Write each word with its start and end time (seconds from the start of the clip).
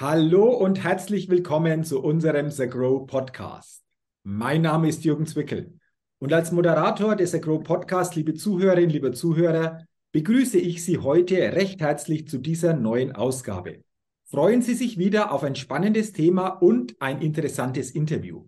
Hallo 0.00 0.48
und 0.56 0.82
herzlich 0.82 1.28
willkommen 1.28 1.84
zu 1.84 2.02
unserem 2.02 2.50
The 2.50 2.66
Grow 2.66 3.06
Podcast. 3.06 3.84
Mein 4.22 4.62
Name 4.62 4.88
ist 4.88 5.04
Jürgen 5.04 5.26
Zwickel 5.26 5.78
und 6.20 6.32
als 6.32 6.52
Moderator 6.52 7.16
des 7.16 7.32
The 7.32 7.40
Grow 7.42 7.62
Podcast, 7.62 8.16
liebe 8.16 8.32
Zuhörerinnen, 8.32 8.88
liebe 8.88 9.12
Zuhörer, 9.12 9.84
begrüße 10.12 10.56
ich 10.56 10.82
Sie 10.82 10.96
heute 10.96 11.36
recht 11.52 11.82
herzlich 11.82 12.26
zu 12.28 12.38
dieser 12.38 12.72
neuen 12.72 13.12
Ausgabe. 13.14 13.84
Freuen 14.24 14.62
Sie 14.62 14.72
sich 14.72 14.96
wieder 14.96 15.32
auf 15.32 15.42
ein 15.42 15.54
spannendes 15.54 16.14
Thema 16.14 16.48
und 16.48 16.96
ein 17.02 17.20
interessantes 17.20 17.90
Interview. 17.90 18.46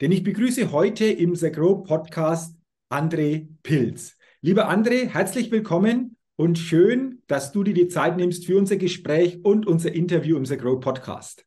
Denn 0.00 0.12
ich 0.12 0.22
begrüße 0.22 0.70
heute 0.70 1.06
im 1.06 1.34
The 1.34 1.50
Grow 1.50 1.82
Podcast 1.82 2.56
André 2.90 3.48
Pilz. 3.64 4.16
Lieber 4.40 4.70
André, 4.70 5.08
herzlich 5.08 5.50
willkommen 5.50 6.16
und 6.42 6.58
schön, 6.58 7.22
dass 7.28 7.52
du 7.52 7.62
dir 7.62 7.72
die 7.72 7.86
Zeit 7.86 8.16
nimmst 8.16 8.46
für 8.46 8.58
unser 8.58 8.76
Gespräch 8.76 9.44
und 9.44 9.64
unser 9.64 9.94
Interview 9.94 10.36
im 10.36 10.44
The 10.44 10.56
Grow 10.56 10.80
Podcast. 10.80 11.46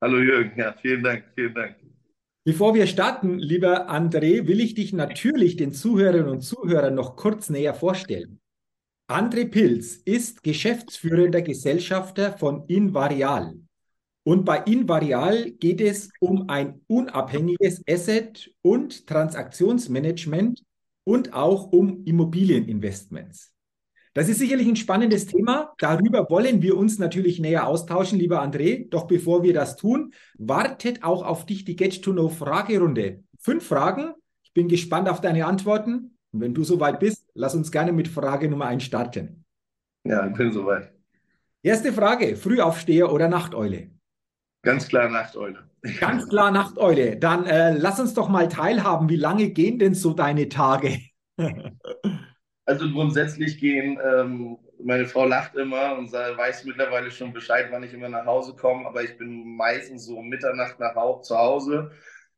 Hallo 0.00 0.20
Jürgen, 0.20 0.52
ja, 0.56 0.74
vielen 0.80 1.02
Dank, 1.02 1.24
vielen 1.34 1.52
Dank. 1.52 1.74
Bevor 2.44 2.72
wir 2.76 2.86
starten, 2.86 3.40
lieber 3.40 3.90
André, 3.90 4.46
will 4.46 4.60
ich 4.60 4.74
dich 4.74 4.92
natürlich 4.92 5.56
den 5.56 5.72
Zuhörerinnen 5.72 6.28
und 6.28 6.42
Zuhörern 6.42 6.94
noch 6.94 7.16
kurz 7.16 7.50
näher 7.50 7.74
vorstellen. 7.74 8.40
André 9.10 9.44
Pilz 9.50 9.96
ist 9.96 10.44
geschäftsführender 10.44 11.42
Gesellschafter 11.42 12.38
von 12.38 12.64
Invarial. 12.68 13.56
Und 14.22 14.44
bei 14.44 14.58
Invarial 14.58 15.50
geht 15.50 15.80
es 15.80 16.10
um 16.20 16.48
ein 16.48 16.80
unabhängiges 16.86 17.82
Asset- 17.88 18.54
und 18.62 19.08
Transaktionsmanagement 19.08 20.62
und 21.02 21.34
auch 21.34 21.72
um 21.72 22.04
Immobilieninvestments. 22.04 23.52
Das 24.14 24.28
ist 24.28 24.38
sicherlich 24.38 24.68
ein 24.68 24.76
spannendes 24.76 25.26
Thema. 25.26 25.72
Darüber 25.78 26.28
wollen 26.28 26.60
wir 26.60 26.76
uns 26.76 26.98
natürlich 26.98 27.38
näher 27.38 27.66
austauschen, 27.66 28.18
lieber 28.18 28.42
André. 28.42 28.88
Doch 28.90 29.06
bevor 29.06 29.42
wir 29.42 29.54
das 29.54 29.76
tun, 29.76 30.12
wartet 30.36 31.02
auch 31.02 31.24
auf 31.24 31.46
dich 31.46 31.64
die 31.64 31.76
Get-to-Know-Fragerunde. 31.76 33.24
Fünf 33.38 33.66
Fragen. 33.66 34.12
Ich 34.42 34.52
bin 34.52 34.68
gespannt 34.68 35.08
auf 35.08 35.22
deine 35.22 35.46
Antworten. 35.46 36.18
Und 36.32 36.40
wenn 36.40 36.52
du 36.52 36.62
soweit 36.62 37.00
bist, 37.00 37.26
lass 37.34 37.54
uns 37.54 37.72
gerne 37.72 37.92
mit 37.92 38.06
Frage 38.06 38.48
Nummer 38.48 38.66
eins 38.66 38.84
starten. 38.84 39.44
Ja, 40.04 40.26
ich 40.26 40.34
bin 40.34 40.52
soweit. 40.52 40.92
Erste 41.62 41.92
Frage: 41.92 42.36
Frühaufsteher 42.36 43.10
oder 43.10 43.28
Nachteule? 43.28 43.90
Ganz 44.62 44.88
klar 44.88 45.08
Nachteule. 45.08 45.58
Ganz 46.00 46.28
klar 46.28 46.50
Nachteule. 46.50 47.16
Dann 47.16 47.46
äh, 47.46 47.76
lass 47.76 47.98
uns 47.98 48.14
doch 48.14 48.28
mal 48.28 48.48
teilhaben. 48.48 49.08
Wie 49.08 49.16
lange 49.16 49.50
gehen 49.50 49.78
denn 49.78 49.94
so 49.94 50.12
deine 50.12 50.48
Tage? 50.48 50.98
Also 52.72 52.90
grundsätzlich 52.90 53.58
gehen, 53.58 53.98
ähm, 54.02 54.56
meine 54.82 55.04
Frau 55.06 55.26
lacht 55.26 55.54
immer 55.56 55.94
und 55.98 56.10
weiß 56.10 56.64
mittlerweile 56.64 57.10
schon 57.10 57.34
Bescheid, 57.34 57.68
wann 57.70 57.82
ich 57.82 57.92
immer 57.92 58.08
nach 58.08 58.24
Hause 58.24 58.56
komme, 58.56 58.86
aber 58.86 59.02
ich 59.02 59.18
bin 59.18 59.56
meistens 59.58 60.06
so 60.06 60.22
Mitternacht 60.22 60.80
nach 60.80 60.94
Hause, 60.94 61.20
zu 61.28 61.36
Hause, 61.36 61.90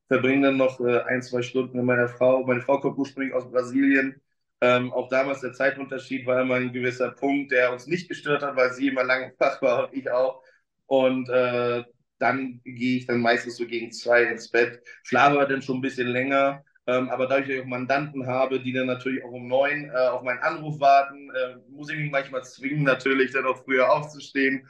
verbringe 0.09 0.49
dann 0.49 0.57
noch 0.57 0.81
äh, 0.81 1.03
ein, 1.03 1.23
zwei 1.23 1.41
Stunden 1.43 1.77
mit 1.77 1.87
meiner 1.87 2.09
Frau. 2.09 2.45
Meine 2.45 2.63
Frau 2.63 2.81
kommt 2.81 2.99
ursprünglich 2.99 3.33
aus 3.33 3.49
Brasilien. 3.49 4.21
Ähm, 4.61 4.93
auch 4.93 5.09
damals 5.09 5.41
der 5.41 5.53
Zeitunterschied 5.53 6.27
war 6.27 6.43
immer 6.43 6.57
ein 6.57 6.73
gewisser 6.73 7.13
Punkt, 7.13 7.53
der 7.53 7.73
uns 7.73 7.87
nicht 7.87 8.09
gestört 8.09 8.43
hat, 8.43 8.57
weil 8.57 8.73
sie 8.73 8.89
immer 8.89 9.05
lange 9.05 9.33
wach 9.39 9.63
war 9.63 9.85
und 9.85 9.97
ich 9.97 10.11
auch. 10.11 10.43
Und 10.87 11.29
äh, 11.29 11.85
dann 12.19 12.61
gehe 12.65 12.97
ich 12.99 13.07
dann 13.07 13.21
meistens 13.21 13.57
so 13.57 13.67
gegen 13.69 13.93
zwei 13.93 14.25
ins 14.25 14.51
Bett, 14.51 14.83
schlafe 15.05 15.47
dann 15.49 15.63
schon 15.63 15.79
ein 15.79 15.81
bisschen 15.83 16.09
länger 16.09 16.65
ähm, 16.87 17.09
aber 17.09 17.27
dadurch, 17.27 17.49
dass 17.49 17.57
ich 17.57 17.63
auch 17.63 17.67
Mandanten 17.67 18.27
habe, 18.27 18.61
die 18.61 18.73
dann 18.73 18.87
natürlich 18.87 19.25
auch 19.25 19.33
um 19.33 19.49
neun 19.49 19.91
äh, 19.91 20.09
auf 20.09 20.23
meinen 20.23 20.41
Anruf 20.41 20.81
warten, 20.81 21.31
äh, 21.31 21.57
muss 21.71 21.91
ich 21.91 21.99
mich 21.99 22.11
manchmal 22.11 22.45
zwingen, 22.45 22.83
natürlich 22.83 23.33
dann 23.33 23.47
auch 23.47 23.65
früher 23.65 23.91
aufzustehen. 23.91 24.69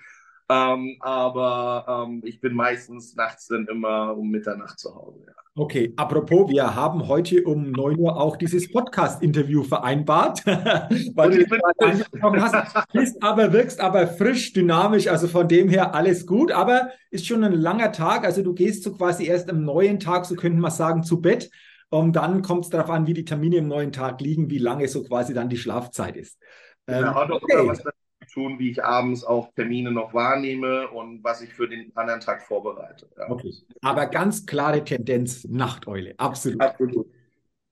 Ähm, 0.49 0.97
aber 1.01 2.07
ähm, 2.07 2.21
ich 2.25 2.41
bin 2.41 2.55
meistens 2.55 3.17
nachts 3.17 3.47
dann 3.47 3.67
immer 3.67 4.17
um 4.17 4.31
Mitternacht 4.31 4.79
zu 4.79 4.95
Hause. 4.95 5.25
Ja. 5.27 5.33
Okay, 5.57 5.93
apropos, 5.97 6.51
wir 6.51 6.75
haben 6.75 7.07
heute 7.07 7.45
um 7.45 7.71
9 7.71 7.97
Uhr 7.97 8.21
auch 8.21 8.37
dieses 8.37 8.71
Podcast-Interview 8.73 9.63
vereinbart, 9.63 10.45
weil 10.47 11.31
du 11.31 11.45
gerade 11.47 11.63
angesprochen 11.79 12.43
hast. 12.43 12.93
Bist 12.93 13.23
aber, 13.23 13.53
wirkst 13.53 13.81
aber 13.81 14.09
frisch, 14.09 14.53
dynamisch, 14.53 15.07
also 15.07 15.29
von 15.29 15.47
dem 15.47 15.69
her 15.69 15.95
alles 15.95 16.27
gut, 16.27 16.51
aber 16.51 16.91
ist 17.13 17.27
schon 17.27 17.45
ein 17.45 17.53
langer 17.53 17.93
Tag. 17.93 18.25
Also 18.25 18.43
du 18.43 18.53
gehst 18.53 18.83
so 18.83 18.95
quasi 18.95 19.27
erst 19.27 19.49
am 19.49 19.65
neuen 19.65 20.01
Tag, 20.01 20.27
so 20.27 20.35
könnten 20.35 20.59
wir 20.59 20.73
sagen, 20.73 21.05
zu 21.05 21.21
Bett. 21.21 21.51
Und 21.91 22.15
dann 22.17 22.43
kommt 22.43 22.65
es 22.65 22.71
darauf 22.71 22.91
an, 22.91 23.07
wie 23.07 23.15
die 23.15 23.25
Termine 23.25 23.57
im 23.57 23.69
neuen 23.69 23.93
Tag 23.93 24.21
liegen, 24.21 24.51
wie 24.51 24.59
lange 24.59 24.89
so 24.89 25.05
quasi 25.05 25.35
dann 25.35 25.49
die 25.49 25.57
Schlafzeit 25.57 26.17
ist. 26.17 26.39
Ähm, 26.87 27.05
ja, 27.05 27.15
hat 27.15 27.31
auch 27.31 27.43
okay. 27.43 27.67
was 27.67 27.79
damit 27.79 27.95
zu 28.27 28.35
tun, 28.35 28.59
wie 28.59 28.71
ich 28.71 28.85
abends 28.85 29.25
auch 29.25 29.53
Termine 29.55 29.93
noch 29.93 30.13
wahrnehme 30.13 30.89
und 30.89 31.23
was 31.23 31.41
ich 31.41 31.53
für 31.53 31.69
den 31.69 31.97
anderen 31.97 32.21
Tag 32.21 32.43
vorbereite. 32.43 33.09
Ja. 33.17 33.31
Okay. 33.31 33.53
Aber 33.81 34.07
ganz 34.07 34.45
klare 34.47 34.83
Tendenz 34.83 35.45
Nachteule, 35.45 36.15
absolut. 36.19 36.61
absolut. 36.61 37.07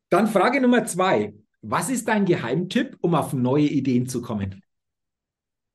Dann 0.08 0.26
Frage 0.26 0.60
Nummer 0.60 0.84
zwei. 0.84 1.34
Was 1.62 1.90
ist 1.90 2.08
dein 2.08 2.24
Geheimtipp, 2.24 2.98
um 3.00 3.14
auf 3.14 3.32
neue 3.32 3.66
Ideen 3.66 4.06
zu 4.06 4.20
kommen? 4.20 4.62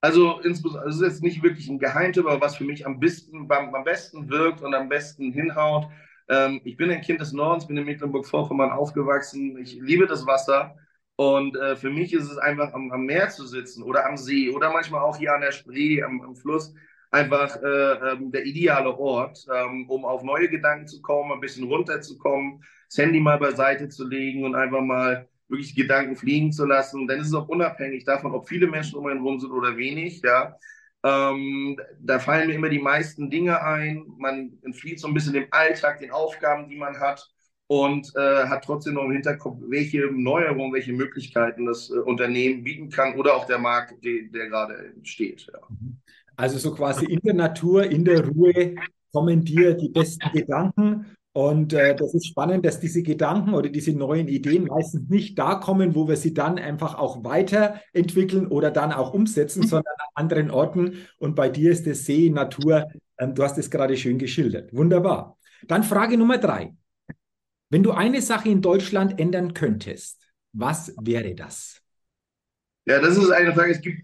Also, 0.01 0.39
es 0.41 0.63
ist 0.63 1.01
jetzt 1.01 1.23
nicht 1.23 1.41
wirklich 1.41 1.69
ein 1.69 1.79
Geheimtipp, 1.79 2.25
aber 2.25 2.39
was 2.39 2.57
für 2.57 2.65
mich 2.65 2.85
am 2.85 2.99
besten, 2.99 3.49
am 3.51 3.83
besten 3.83 4.29
wirkt 4.29 4.61
und 4.61 4.75
am 4.75 4.89
besten 4.89 5.31
hinhaut, 5.31 5.87
ähm, 6.29 6.61
ich 6.63 6.77
bin 6.77 6.91
ein 6.91 7.01
Kind 7.01 7.21
des 7.21 7.33
Nordens, 7.33 7.67
bin 7.67 7.77
in 7.77 7.85
Mecklenburg-Vorpommern 7.85 8.71
aufgewachsen. 8.71 9.57
Ich 9.57 9.75
liebe 9.75 10.07
das 10.07 10.25
Wasser. 10.25 10.75
Und 11.15 11.55
äh, 11.57 11.75
für 11.75 11.89
mich 11.89 12.13
ist 12.13 12.29
es 12.29 12.37
einfach 12.37 12.73
am, 12.73 12.91
am, 12.91 13.05
Meer 13.05 13.29
zu 13.29 13.47
sitzen 13.47 13.81
oder 13.83 14.05
am 14.05 14.17
See 14.17 14.49
oder 14.49 14.71
manchmal 14.71 15.01
auch 15.01 15.17
hier 15.17 15.33
an 15.33 15.41
der 15.41 15.51
Spree, 15.51 16.03
am, 16.03 16.21
am 16.21 16.35
Fluss, 16.35 16.73
einfach 17.09 17.55
äh, 17.63 18.11
ähm, 18.11 18.31
der 18.31 18.45
ideale 18.45 18.95
Ort, 18.97 19.47
ähm, 19.51 19.89
um 19.89 20.05
auf 20.05 20.23
neue 20.23 20.47
Gedanken 20.47 20.87
zu 20.87 21.01
kommen, 21.01 21.31
ein 21.31 21.39
bisschen 21.39 21.67
runterzukommen, 21.67 22.63
das 22.87 22.97
Handy 22.99 23.19
mal 23.19 23.39
beiseite 23.39 23.89
zu 23.89 24.07
legen 24.07 24.43
und 24.43 24.55
einfach 24.55 24.81
mal 24.81 25.27
wirklich 25.47 25.75
Gedanken 25.75 26.15
fliegen 26.15 26.51
zu 26.51 26.65
lassen. 26.65 27.07
Denn 27.07 27.21
es 27.21 27.27
ist 27.27 27.33
auch 27.33 27.47
unabhängig 27.47 28.03
davon, 28.03 28.33
ob 28.33 28.47
viele 28.47 28.67
Menschen 28.67 28.99
um 28.99 29.07
einen 29.07 29.21
rum 29.21 29.39
sind 29.39 29.51
oder 29.51 29.75
wenig. 29.77 30.21
Ja, 30.21 30.55
ähm, 31.03 31.79
da 31.99 32.19
fallen 32.19 32.47
mir 32.47 32.55
immer 32.55 32.69
die 32.69 32.79
meisten 32.79 33.29
Dinge 33.29 33.61
ein. 33.61 34.05
Man 34.17 34.57
entflieht 34.63 34.99
so 34.99 35.07
ein 35.07 35.13
bisschen 35.13 35.33
dem 35.33 35.47
Alltag, 35.51 35.99
den 35.99 36.11
Aufgaben, 36.11 36.69
die 36.69 36.77
man 36.77 36.99
hat 36.99 37.29
und 37.67 38.13
äh, 38.15 38.45
hat 38.47 38.63
trotzdem 38.63 38.93
noch 38.93 39.03
im 39.03 39.11
Hinterkopf, 39.11 39.59
welche 39.67 40.07
Neuerungen, 40.11 40.73
welche 40.73 40.93
Möglichkeiten 40.93 41.65
das 41.65 41.89
äh, 41.89 41.99
Unternehmen 41.99 42.63
bieten 42.63 42.89
kann 42.89 43.15
oder 43.15 43.35
auch 43.35 43.45
der 43.45 43.59
Markt, 43.59 44.03
die, 44.03 44.31
der 44.31 44.47
gerade 44.47 44.93
steht. 45.03 45.47
Ja. 45.51 45.59
Mhm. 45.69 45.97
Also 46.35 46.57
so 46.57 46.73
quasi 46.73 47.05
in 47.05 47.19
der 47.19 47.33
Natur, 47.33 47.83
in 47.83 48.05
der 48.05 48.25
Ruhe 48.25 48.75
kommen 49.11 49.43
dir 49.43 49.73
die 49.73 49.89
besten 49.89 50.31
Gedanken 50.31 51.16
und 51.37 51.71
äh, 51.73 51.95
das 51.95 52.15
ist 52.15 52.25
spannend, 52.25 52.65
dass 52.65 52.79
diese 52.79 53.03
Gedanken 53.03 53.53
oder 53.53 53.69
diese 53.69 53.93
neuen 53.93 54.27
Ideen 54.27 54.63
meistens 54.63 55.07
nicht 55.07 55.37
da 55.37 55.53
kommen, 55.53 55.93
wo 55.93 56.07
wir 56.07 56.15
sie 56.15 56.33
dann 56.33 56.57
einfach 56.57 56.95
auch 56.95 57.23
weiterentwickeln 57.23 58.47
oder 58.47 58.71
dann 58.71 58.91
auch 58.91 59.13
umsetzen, 59.13 59.59
mhm. 59.59 59.67
sondern 59.67 59.93
an 59.99 60.23
anderen 60.23 60.49
Orten. 60.49 61.07
Und 61.19 61.35
bei 61.35 61.47
dir 61.49 61.71
ist 61.71 61.85
es 61.85 62.05
See, 62.05 62.31
Natur. 62.31 62.87
Ähm, 63.19 63.35
du 63.35 63.43
hast 63.43 63.55
es 63.59 63.69
gerade 63.69 63.95
schön 63.97 64.17
geschildert. 64.17 64.73
Wunderbar. 64.73 65.37
Dann 65.67 65.83
Frage 65.83 66.17
Nummer 66.17 66.39
drei. 66.39 66.73
Wenn 67.69 67.83
du 67.83 67.91
eine 67.91 68.23
Sache 68.23 68.49
in 68.49 68.63
Deutschland 68.63 69.19
ändern 69.19 69.53
könntest, 69.53 70.19
was 70.53 70.91
wäre 70.99 71.35
das? 71.35 71.83
Ja, 72.87 72.99
das 72.99 73.15
ist 73.15 73.29
eine 73.29 73.53
Frage. 73.53 73.73
Es 73.73 73.81
gibt 73.81 74.01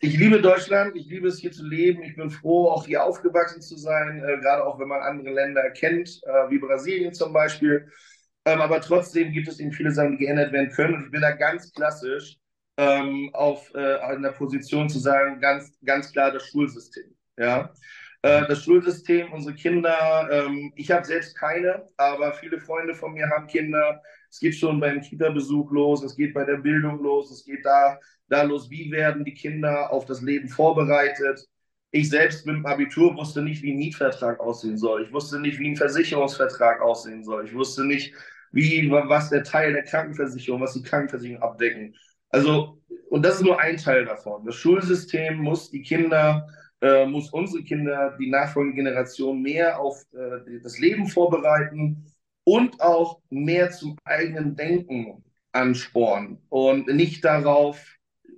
ich 0.00 0.16
liebe 0.16 0.40
Deutschland, 0.40 0.96
ich 0.96 1.06
liebe 1.06 1.28
es 1.28 1.38
hier 1.38 1.52
zu 1.52 1.66
leben. 1.66 2.02
Ich 2.02 2.16
bin 2.16 2.30
froh, 2.30 2.68
auch 2.68 2.86
hier 2.86 3.04
aufgewachsen 3.04 3.62
zu 3.62 3.76
sein, 3.76 4.18
äh, 4.18 4.38
gerade 4.38 4.64
auch 4.64 4.78
wenn 4.78 4.88
man 4.88 5.00
andere 5.00 5.32
Länder 5.32 5.70
kennt, 5.70 6.20
äh, 6.24 6.50
wie 6.50 6.58
Brasilien 6.58 7.14
zum 7.14 7.32
Beispiel. 7.32 7.90
Ähm, 8.44 8.60
aber 8.60 8.80
trotzdem 8.80 9.32
gibt 9.32 9.48
es 9.48 9.58
eben 9.58 9.72
viele 9.72 9.90
Sachen, 9.90 10.12
die 10.12 10.24
geändert 10.24 10.52
werden 10.52 10.70
können. 10.70 10.94
Und 10.94 11.04
ich 11.06 11.10
bin 11.10 11.22
da 11.22 11.32
ganz 11.32 11.72
klassisch 11.72 12.38
ähm, 12.76 13.30
auf 13.32 13.72
äh, 13.74 13.96
einer 13.96 14.32
Position 14.32 14.88
zu 14.88 14.98
sagen, 14.98 15.40
ganz, 15.40 15.72
ganz 15.84 16.12
klar 16.12 16.30
das 16.30 16.46
Schulsystem. 16.46 17.14
Ja? 17.36 17.72
Äh, 18.22 18.46
das 18.46 18.64
Schulsystem, 18.64 19.32
unsere 19.32 19.54
Kinder, 19.54 20.28
ähm, 20.30 20.72
ich 20.76 20.90
habe 20.90 21.04
selbst 21.04 21.36
keine, 21.36 21.88
aber 21.96 22.32
viele 22.34 22.60
Freunde 22.60 22.94
von 22.94 23.14
mir 23.14 23.28
haben 23.30 23.46
Kinder. 23.46 24.02
Es 24.30 24.38
geht 24.40 24.54
schon 24.54 24.80
beim 24.80 25.00
Kita-Besuch 25.00 25.70
los, 25.70 26.02
es 26.02 26.16
geht 26.16 26.34
bei 26.34 26.44
der 26.44 26.58
Bildung 26.58 27.02
los, 27.02 27.30
es 27.30 27.44
geht 27.44 27.64
da 27.64 27.98
da 28.28 28.42
los, 28.42 28.70
wie 28.70 28.90
werden 28.90 29.24
die 29.24 29.34
Kinder 29.34 29.92
auf 29.92 30.04
das 30.04 30.20
Leben 30.22 30.48
vorbereitet. 30.48 31.46
Ich 31.90 32.10
selbst 32.10 32.46
mit 32.46 32.56
dem 32.56 32.66
Abitur 32.66 33.16
wusste 33.16 33.42
nicht, 33.42 33.62
wie 33.62 33.72
ein 33.72 33.78
Mietvertrag 33.78 34.40
aussehen 34.40 34.76
soll. 34.76 35.04
Ich 35.04 35.12
wusste 35.12 35.40
nicht, 35.40 35.58
wie 35.58 35.70
ein 35.70 35.76
Versicherungsvertrag 35.76 36.80
aussehen 36.80 37.24
soll. 37.24 37.46
Ich 37.46 37.54
wusste 37.54 37.84
nicht, 37.84 38.12
wie, 38.52 38.90
was 38.90 39.30
der 39.30 39.44
Teil 39.44 39.72
der 39.72 39.84
Krankenversicherung, 39.84 40.60
was 40.60 40.74
die 40.74 40.82
Krankenversicherung 40.82 41.42
abdecken. 41.42 41.94
Also, 42.30 42.82
und 43.08 43.24
das 43.24 43.36
ist 43.36 43.44
nur 43.44 43.60
ein 43.60 43.76
Teil 43.76 44.04
davon. 44.04 44.44
Das 44.44 44.56
Schulsystem 44.56 45.38
muss 45.38 45.70
die 45.70 45.82
Kinder, 45.82 46.46
äh, 46.80 47.06
muss 47.06 47.30
unsere 47.30 47.62
Kinder, 47.62 48.16
die 48.18 48.28
nachfolgende 48.28 48.76
Generation 48.82 49.40
mehr 49.40 49.78
auf 49.78 50.02
äh, 50.12 50.60
das 50.62 50.78
Leben 50.78 51.06
vorbereiten 51.06 52.12
und 52.46 52.80
auch 52.80 53.20
mehr 53.28 53.72
zum 53.72 53.98
eigenen 54.04 54.54
Denken 54.54 55.24
anspornen 55.50 56.38
und 56.48 56.86
nicht 56.86 57.24
darauf 57.24 57.84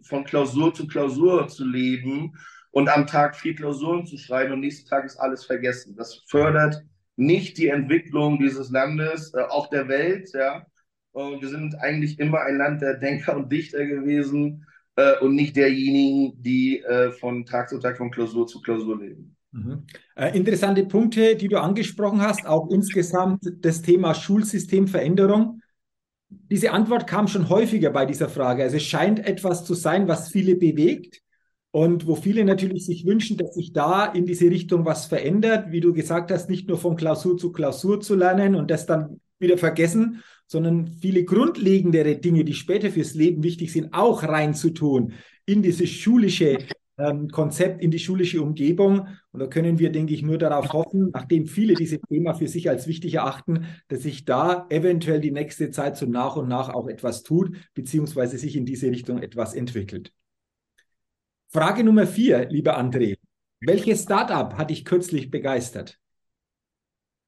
von 0.03 0.25
Klausur 0.25 0.73
zu 0.73 0.87
Klausur 0.87 1.47
zu 1.49 1.67
leben 1.67 2.33
und 2.71 2.89
am 2.89 3.07
Tag 3.07 3.37
vier 3.37 3.55
Klausuren 3.55 4.07
zu 4.07 4.17
schreiben 4.17 4.55
und 4.55 4.61
nächsten 4.61 4.89
Tag 4.89 5.05
ist 5.05 5.19
alles 5.19 5.45
vergessen. 5.45 5.95
Das 5.95 6.23
fördert 6.27 6.83
nicht 7.17 7.59
die 7.59 7.69
Entwicklung 7.69 8.39
dieses 8.39 8.71
Landes, 8.71 9.35
äh, 9.35 9.43
auch 9.43 9.69
der 9.69 9.89
Welt. 9.89 10.31
Ja. 10.33 10.67
Wir 11.13 11.49
sind 11.49 11.75
eigentlich 11.75 12.19
immer 12.19 12.41
ein 12.43 12.57
Land 12.57 12.81
der 12.81 12.95
Denker 12.95 13.37
und 13.37 13.53
Dichter 13.53 13.85
gewesen 13.85 14.65
äh, 14.97 15.19
und 15.19 15.35
nicht 15.35 15.57
derjenigen, 15.57 16.43
die 16.43 16.81
äh, 16.81 17.11
von 17.13 17.45
Tag 17.45 17.69
zu 17.69 17.79
Tag, 17.79 17.99
von 17.99 18.11
Klausur 18.11 18.47
zu 18.47 18.63
Klausur 18.63 18.99
leben. 19.01 19.37
Mhm. 19.53 19.85
Äh, 20.15 20.37
interessante 20.37 20.85
Punkte, 20.85 21.37
die 21.37 21.49
du 21.49 21.61
angesprochen 21.61 22.21
hast, 22.21 22.47
auch 22.47 22.71
insgesamt 22.71 23.43
das 23.61 23.83
Thema 23.83 24.15
Schulsystemveränderung. 24.15 25.61
Diese 26.29 26.73
Antwort 26.73 27.07
kam 27.07 27.29
schon 27.29 27.49
häufiger 27.49 27.91
bei 27.91 28.05
dieser 28.05 28.29
Frage. 28.29 28.63
Also 28.63 28.77
es 28.77 28.83
scheint 28.83 29.27
etwas 29.27 29.65
zu 29.65 29.75
sein, 29.75 30.09
was 30.09 30.31
viele 30.31 30.57
bewegt. 30.57 31.23
Und 31.71 32.07
wo 32.07 32.17
viele 32.17 32.47
natürlich 32.47 32.87
sich 32.87 33.05
wünschen, 33.05 33.37
dass 33.37 33.55
sich 33.55 33.75
da 33.75 34.07
in 34.07 34.25
diese 34.25 34.51
Richtung 34.51 34.87
was 34.87 35.05
verändert, 35.05 35.71
wie 35.71 35.81
du 35.81 35.93
gesagt 35.93 36.31
hast, 36.31 36.49
nicht 36.49 36.67
nur 36.67 36.79
von 36.79 36.97
Klausur 36.97 37.37
zu 37.37 37.53
Klausur 37.53 38.01
zu 38.01 38.15
lernen 38.15 38.55
und 38.55 38.71
das 38.71 38.87
dann 38.87 39.21
wieder 39.39 39.59
vergessen, 39.59 40.23
sondern 40.47 40.87
viele 40.87 41.25
grundlegendere 41.25 42.17
Dinge, 42.17 42.45
die 42.45 42.55
später 42.55 42.91
fürs 42.91 43.15
Leben 43.15 43.43
wichtig 43.43 43.71
sind, 43.71 43.93
auch 43.93 44.23
reinzutun 44.23 45.13
in 45.45 45.63
dieses 45.63 45.91
schulische 45.91 46.59
ähm, 46.99 47.29
Konzept, 47.29 47.83
in 47.83 47.91
die 47.91 47.99
schulische 47.99 48.43
Umgebung. 48.43 49.09
Und 49.33 49.41
da 49.41 49.47
können 49.47 49.79
wir, 49.79 49.91
denke 49.91 50.13
ich, 50.13 50.23
nur 50.23 50.39
darauf 50.39 50.73
hoffen, 50.73 51.11
nachdem 51.15 51.47
viele 51.47 51.75
dieses 51.75 52.01
Thema 52.09 52.35
für 52.35 52.49
sich 52.49 52.69
als 52.69 52.87
wichtig 52.87 53.15
erachten, 53.15 53.67
dass 53.89 54.03
sich 54.03 54.25
da 54.25 54.67
eventuell 54.69 55.21
die 55.21 55.31
nächste 55.31 55.71
Zeit 55.71 55.97
so 55.97 56.07
nach 56.07 56.37
und 56.37 56.49
nach 56.49 56.69
auch 56.69 56.89
etwas 56.89 57.23
tut, 57.23 57.57
beziehungsweise 57.75 58.39
sich 58.39 58.57
in 58.57 58.67
diese 58.67 58.91
Richtung 58.91 59.23
etwas 59.23 59.55
entwickelt. 59.55 60.13
Frage 61.51 61.83
Nummer 61.85 62.07
vier, 62.07 62.49
lieber 62.51 62.79
André. 62.79 63.17
Welches 63.61 64.03
Startup 64.03 64.57
hat 64.59 64.71
dich 64.71 64.85
kürzlich 64.85 65.31
begeistert? 65.31 65.99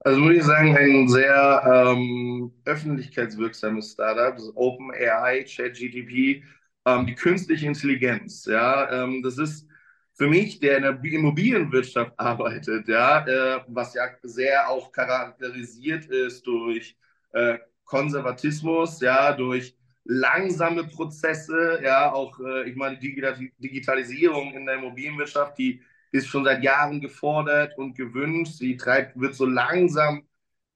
Also 0.03 0.23
würde 0.23 0.37
ich 0.37 0.45
sagen, 0.45 0.77
ein 0.77 1.09
sehr 1.09 1.63
ähm, 1.95 2.53
öffentlichkeitswirksames 2.65 3.93
Startup, 3.93 4.39
OpenAI, 4.55 5.45
ChatGTP, 5.45 6.43
ähm, 6.87 7.07
die 7.07 7.15
künstliche 7.15 7.67
Intelligenz. 7.67 8.47
Ja, 8.47 9.05
ähm, 9.05 9.23
das 9.23 9.39
ist 9.39 9.67
für 10.15 10.29
mich, 10.29 10.61
der 10.61 10.77
in 10.79 10.83
der 10.83 11.03
Immobilienwirtschaft 11.03 12.13
arbeitet, 12.19 12.89
ja, 12.89 13.27
äh, 13.27 13.61
was 13.69 13.95
ja 13.95 14.05
sehr 14.23 14.69
auch 14.69 14.93
charakterisiert 14.93 16.07
ist 16.07 16.47
durch 16.47 16.97
äh, 17.33 17.59
Konservatismus, 17.85 19.01
ja, 19.01 19.33
durch 19.33 19.77
langsame 20.05 20.85
Prozesse, 20.85 21.81
ja, 21.83 22.13
auch, 22.13 22.39
äh, 22.41 22.69
ich 22.69 22.77
meine, 22.77 22.99
die 22.99 23.15
Digitalisierung 23.59 24.53
in 24.55 24.67
der 24.67 24.77
Immobilienwirtschaft, 24.77 25.59
die 25.59 25.83
ist 26.13 26.27
schon 26.27 26.45
seit 26.45 26.63
Jahren 26.63 27.01
gefordert 27.01 27.77
und 27.79 27.95
gewünscht. 27.97 28.55
Sie 28.55 28.77
treibt, 28.77 29.19
wird 29.19 29.35
so 29.35 29.47
langsam, 29.47 30.25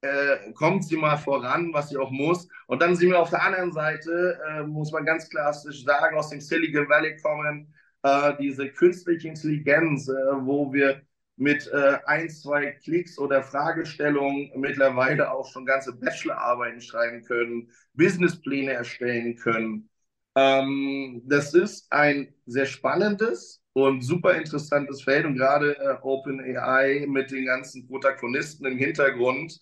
äh, 0.04 0.52
kommt 0.52 0.84
sie 0.84 0.96
mal 0.96 1.16
voran, 1.16 1.72
was 1.72 1.88
sie 1.88 1.96
auch 1.96 2.10
muss. 2.10 2.48
Und 2.66 2.82
dann 2.82 2.94
sind 2.96 3.10
wir 3.10 3.20
auf 3.20 3.30
der 3.30 3.42
anderen 3.42 3.72
Seite, 3.72 4.38
äh, 4.48 4.62
muss 4.62 4.92
man 4.92 5.04
ganz 5.04 5.28
klassisch 5.28 5.84
sagen, 5.84 6.16
aus 6.16 6.30
dem 6.30 6.40
Silicon 6.40 6.88
Valley 6.88 7.16
kommen, 7.22 7.74
äh, 8.02 8.34
diese 8.38 8.68
künstliche 8.70 9.28
Intelligenz, 9.28 10.08
äh, 10.08 10.12
wo 10.12 10.72
wir 10.72 11.02
mit 11.36 11.66
äh, 11.72 11.98
ein, 12.06 12.28
zwei 12.30 12.72
Klicks 12.72 13.18
oder 13.18 13.42
Fragestellungen 13.42 14.50
mittlerweile 14.56 15.32
auch 15.32 15.50
schon 15.50 15.66
ganze 15.66 15.92
Bachelorarbeiten 15.92 16.80
schreiben 16.80 17.24
können, 17.24 17.70
Businesspläne 17.94 18.72
erstellen 18.72 19.36
können. 19.36 19.88
Ähm, 20.36 21.22
das 21.26 21.54
ist 21.54 21.90
ein 21.92 22.34
sehr 22.46 22.66
spannendes 22.66 23.62
und 23.72 24.02
super 24.02 24.34
interessantes 24.34 25.02
Feld 25.02 25.26
und 25.26 25.36
gerade 25.36 25.76
äh, 25.78 25.96
OpenAI 26.02 27.06
mit 27.08 27.30
den 27.30 27.46
ganzen 27.46 27.86
Protagonisten 27.86 28.66
im 28.66 28.78
Hintergrund 28.78 29.60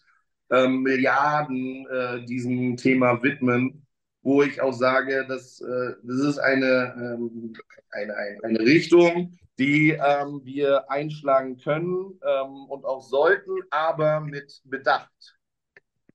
ähm, 0.51 0.83
Milliarden 0.83 1.87
äh, 1.87 2.25
diesem 2.25 2.77
Thema 2.77 3.23
widmen, 3.23 3.87
wo 4.23 4.43
ich 4.43 4.61
auch 4.61 4.73
sage, 4.73 5.25
dass 5.29 5.61
äh, 5.61 5.95
das 6.03 6.21
ist 6.21 6.39
eine, 6.39 6.95
ähm, 6.97 7.53
eine, 7.91 8.15
eine, 8.43 8.61
Richtung, 8.61 9.39
die 9.59 9.91
ähm, 9.91 10.41
wir 10.45 10.91
einschlagen 10.91 11.59
können 11.59 12.19
ähm, 12.25 12.67
und 12.69 12.85
auch 12.85 13.03
sollten, 13.03 13.53
aber 13.71 14.21
mit 14.21 14.61
Bedacht. 14.65 15.11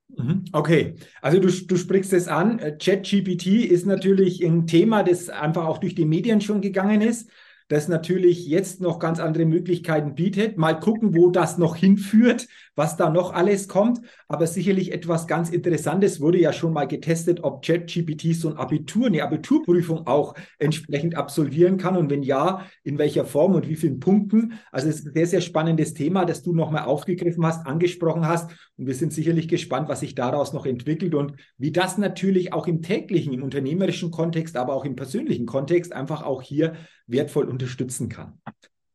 Mhm. 0.10 0.46
Okay, 0.54 0.96
also 1.22 1.40
du, 1.40 1.50
du 1.50 1.76
sprichst 1.76 2.14
es 2.14 2.28
an. 2.28 2.60
Äh, 2.60 2.78
ChatGPT 2.78 3.66
ist 3.66 3.86
natürlich 3.86 4.44
ein 4.44 4.66
Thema, 4.66 5.04
das 5.04 5.30
einfach 5.30 5.66
auch 5.66 5.80
durch 5.80 5.96
die 5.96 6.06
Medien 6.06 6.42
schon 6.42 6.62
gegangen 6.62 7.02
ist 7.02 7.30
das 7.68 7.90
natürlich 7.90 8.48
jetzt 8.48 8.80
noch 8.80 9.00
ganz 9.00 9.20
andere 9.20 9.46
Möglichkeiten 9.46 10.16
bietet. 10.16 10.58
Mal 10.58 10.80
gucken, 10.80 11.16
wo 11.16 11.30
das 11.30 11.58
noch 11.58 11.76
hinführt, 11.76 12.48
was 12.76 12.96
da 12.96 13.10
noch 13.10 13.34
alles 13.34 13.68
kommt. 13.68 14.00
Aber 14.28 14.48
sicherlich 14.48 14.94
etwas 14.94 15.28
ganz 15.28 15.50
Interessantes 15.50 16.22
wurde 16.22 16.40
ja 16.40 16.54
schon 16.54 16.72
mal 16.72 16.88
getestet, 16.88 17.44
ob 17.44 17.66
ChatGPT 17.66 18.36
so 18.36 18.50
ein 18.50 18.58
Abitur, 18.58 19.08
eine 19.08 19.24
Abiturprüfung 19.24 20.08
auch 20.08 20.36
entsprechend 20.60 21.16
absolvieren 21.16 21.78
kann 21.78 21.98
und 21.98 22.10
wenn 22.10 22.24
ja, 22.24 22.66
in 22.84 22.98
welcher 22.98 23.26
Form 23.26 23.56
und 23.56 23.68
wie 23.68 23.76
vielen 23.76 24.00
Punkten. 24.00 24.54
Also 24.72 24.88
es 24.88 25.00
ist 25.00 25.08
ein 25.08 25.14
sehr, 25.14 25.28
sehr 25.28 25.42
spannendes 25.42 25.94
Thema, 25.94 26.24
das 26.26 26.44
du 26.44 26.54
nochmal 26.54 26.86
aufgegriffen 26.86 27.46
hast, 27.46 27.66
angesprochen 27.68 28.26
hast. 28.28 28.50
Und 28.78 28.88
wir 28.88 28.96
sind 28.96 29.12
sicherlich 29.12 29.50
gespannt, 29.50 29.90
was 29.90 30.00
sich 30.00 30.16
daraus 30.16 30.54
noch 30.54 30.66
entwickelt 30.66 31.16
und 31.16 31.34
wie 31.58 31.72
das 31.72 31.98
natürlich 31.98 32.54
auch 32.54 32.68
im 32.68 32.82
täglichen, 32.82 33.34
im 33.34 33.44
unternehmerischen 33.44 34.12
Kontext, 34.12 34.56
aber 34.56 34.74
auch 34.74 34.86
im 34.86 34.96
persönlichen 34.96 35.46
Kontext 35.46 35.92
einfach 35.92 36.24
auch 36.24 36.42
hier 36.42 36.74
wertvoll 37.08 37.46
unterstützen 37.46 38.10
kann. 38.10 38.40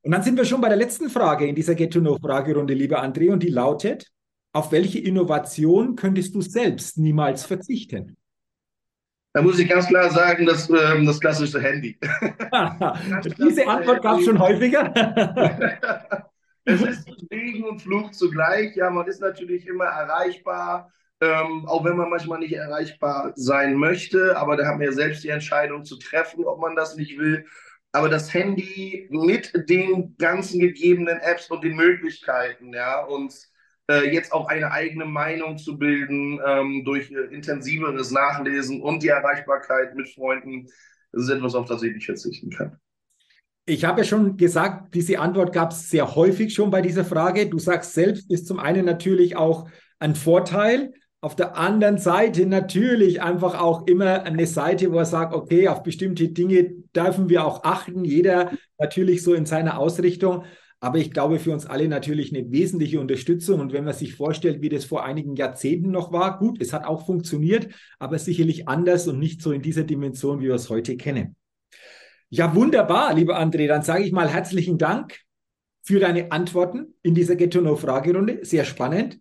Und 0.02 0.12
dann 0.12 0.22
sind 0.22 0.36
wir 0.36 0.44
schon 0.44 0.60
bei 0.60 0.68
der 0.68 0.76
letzten 0.76 1.08
Frage 1.08 1.46
in 1.46 1.54
dieser 1.54 1.74
Get-to-Know-Fragerunde, 1.74 2.74
lieber 2.74 3.02
André, 3.02 3.32
und 3.32 3.42
die 3.42 3.50
lautet, 3.50 4.10
auf 4.52 4.72
welche 4.72 4.98
Innovation 4.98 5.96
könntest 5.96 6.34
du 6.34 6.42
selbst 6.42 6.98
niemals 6.98 7.44
verzichten? 7.44 8.16
Da 9.32 9.40
muss 9.40 9.58
ich 9.58 9.68
ganz 9.68 9.86
klar 9.86 10.10
sagen, 10.10 10.44
das, 10.44 10.68
ähm, 10.68 11.06
das 11.06 11.18
klassische 11.18 11.60
Handy. 11.60 11.98
Diese 13.38 13.66
Antwort 13.66 14.02
gab 14.02 14.18
es 14.18 14.26
schon 14.26 14.38
häufiger. 14.38 14.92
es 16.64 16.82
ist 16.82 17.08
Segen 17.30 17.64
und 17.64 17.80
Fluch 17.80 18.10
zugleich. 18.10 18.76
Ja, 18.76 18.90
man 18.90 19.06
ist 19.06 19.22
natürlich 19.22 19.66
immer 19.66 19.86
erreichbar, 19.86 20.92
ähm, 21.22 21.64
auch 21.66 21.82
wenn 21.82 21.96
man 21.96 22.10
manchmal 22.10 22.40
nicht 22.40 22.52
erreichbar 22.52 23.32
sein 23.34 23.76
möchte. 23.76 24.36
Aber 24.36 24.58
da 24.58 24.66
hat 24.66 24.74
man 24.76 24.84
ja 24.84 24.92
selbst 24.92 25.24
die 25.24 25.30
Entscheidung 25.30 25.86
zu 25.86 25.96
treffen, 25.96 26.44
ob 26.44 26.60
man 26.60 26.76
das 26.76 26.96
nicht 26.96 27.18
will 27.18 27.46
aber 27.92 28.08
das 28.08 28.32
Handy 28.32 29.06
mit 29.10 29.52
den 29.68 30.16
ganzen 30.16 30.60
gegebenen 30.60 31.18
Apps 31.18 31.50
und 31.50 31.62
den 31.62 31.76
Möglichkeiten, 31.76 32.72
ja, 32.72 33.04
uns 33.04 33.52
äh, 33.90 34.10
jetzt 34.12 34.32
auch 34.32 34.48
eine 34.48 34.72
eigene 34.72 35.04
Meinung 35.04 35.58
zu 35.58 35.78
bilden 35.78 36.40
ähm, 36.44 36.84
durch 36.84 37.10
äh, 37.10 37.34
intensiveres 37.34 38.10
Nachlesen 38.10 38.80
und 38.80 39.02
die 39.02 39.08
Erreichbarkeit 39.08 39.94
mit 39.94 40.08
Freunden, 40.08 40.66
das 41.12 41.24
ist 41.24 41.30
etwas, 41.30 41.54
auf 41.54 41.66
das 41.66 41.82
ich 41.82 41.92
nicht 41.94 42.06
verzichten 42.06 42.50
kann. 42.50 42.78
Ich 43.64 43.84
habe 43.84 44.00
ja 44.00 44.04
schon 44.04 44.36
gesagt, 44.36 44.94
diese 44.94 45.20
Antwort 45.20 45.52
gab 45.52 45.70
es 45.70 45.88
sehr 45.88 46.16
häufig 46.16 46.52
schon 46.52 46.70
bei 46.70 46.80
dieser 46.80 47.04
Frage. 47.04 47.48
Du 47.48 47.58
sagst 47.58 47.92
selbst, 47.92 48.28
ist 48.28 48.46
zum 48.46 48.58
einen 48.58 48.84
natürlich 48.84 49.36
auch 49.36 49.68
ein 50.00 50.16
Vorteil, 50.16 50.94
auf 51.22 51.36
der 51.36 51.56
anderen 51.56 51.98
Seite 51.98 52.46
natürlich 52.46 53.22
einfach 53.22 53.58
auch 53.58 53.86
immer 53.86 54.24
eine 54.24 54.46
Seite, 54.46 54.90
wo 54.90 54.98
er 54.98 55.04
sagt, 55.04 55.32
okay, 55.32 55.68
auf 55.68 55.84
bestimmte 55.84 56.28
Dinge 56.28 56.72
dürfen 56.96 57.28
wir 57.28 57.46
auch 57.46 57.62
achten, 57.62 58.04
jeder 58.04 58.50
natürlich 58.76 59.22
so 59.22 59.32
in 59.32 59.46
seiner 59.46 59.78
Ausrichtung. 59.78 60.42
Aber 60.80 60.98
ich 60.98 61.12
glaube 61.12 61.38
für 61.38 61.52
uns 61.52 61.64
alle 61.64 61.86
natürlich 61.86 62.34
eine 62.34 62.50
wesentliche 62.50 62.98
Unterstützung. 62.98 63.60
Und 63.60 63.72
wenn 63.72 63.84
man 63.84 63.94
sich 63.94 64.16
vorstellt, 64.16 64.62
wie 64.62 64.68
das 64.68 64.84
vor 64.84 65.04
einigen 65.04 65.36
Jahrzehnten 65.36 65.92
noch 65.92 66.12
war, 66.12 66.40
gut, 66.40 66.60
es 66.60 66.72
hat 66.72 66.84
auch 66.84 67.06
funktioniert, 67.06 67.68
aber 68.00 68.18
sicherlich 68.18 68.66
anders 68.66 69.06
und 69.06 69.20
nicht 69.20 69.42
so 69.42 69.52
in 69.52 69.62
dieser 69.62 69.84
Dimension, 69.84 70.40
wie 70.40 70.46
wir 70.46 70.56
es 70.56 70.70
heute 70.70 70.96
kennen. 70.96 71.36
Ja, 72.30 72.52
wunderbar, 72.56 73.14
lieber 73.14 73.38
André. 73.38 73.68
Dann 73.68 73.82
sage 73.82 74.02
ich 74.02 74.10
mal 74.10 74.28
herzlichen 74.28 74.76
Dank 74.76 75.20
für 75.82 76.00
deine 76.00 76.32
Antworten 76.32 76.94
in 77.02 77.14
dieser 77.14 77.36
Get 77.36 77.52
to 77.52 77.60
Know 77.60 77.76
Fragerunde. 77.76 78.40
Sehr 78.42 78.64
spannend. 78.64 79.20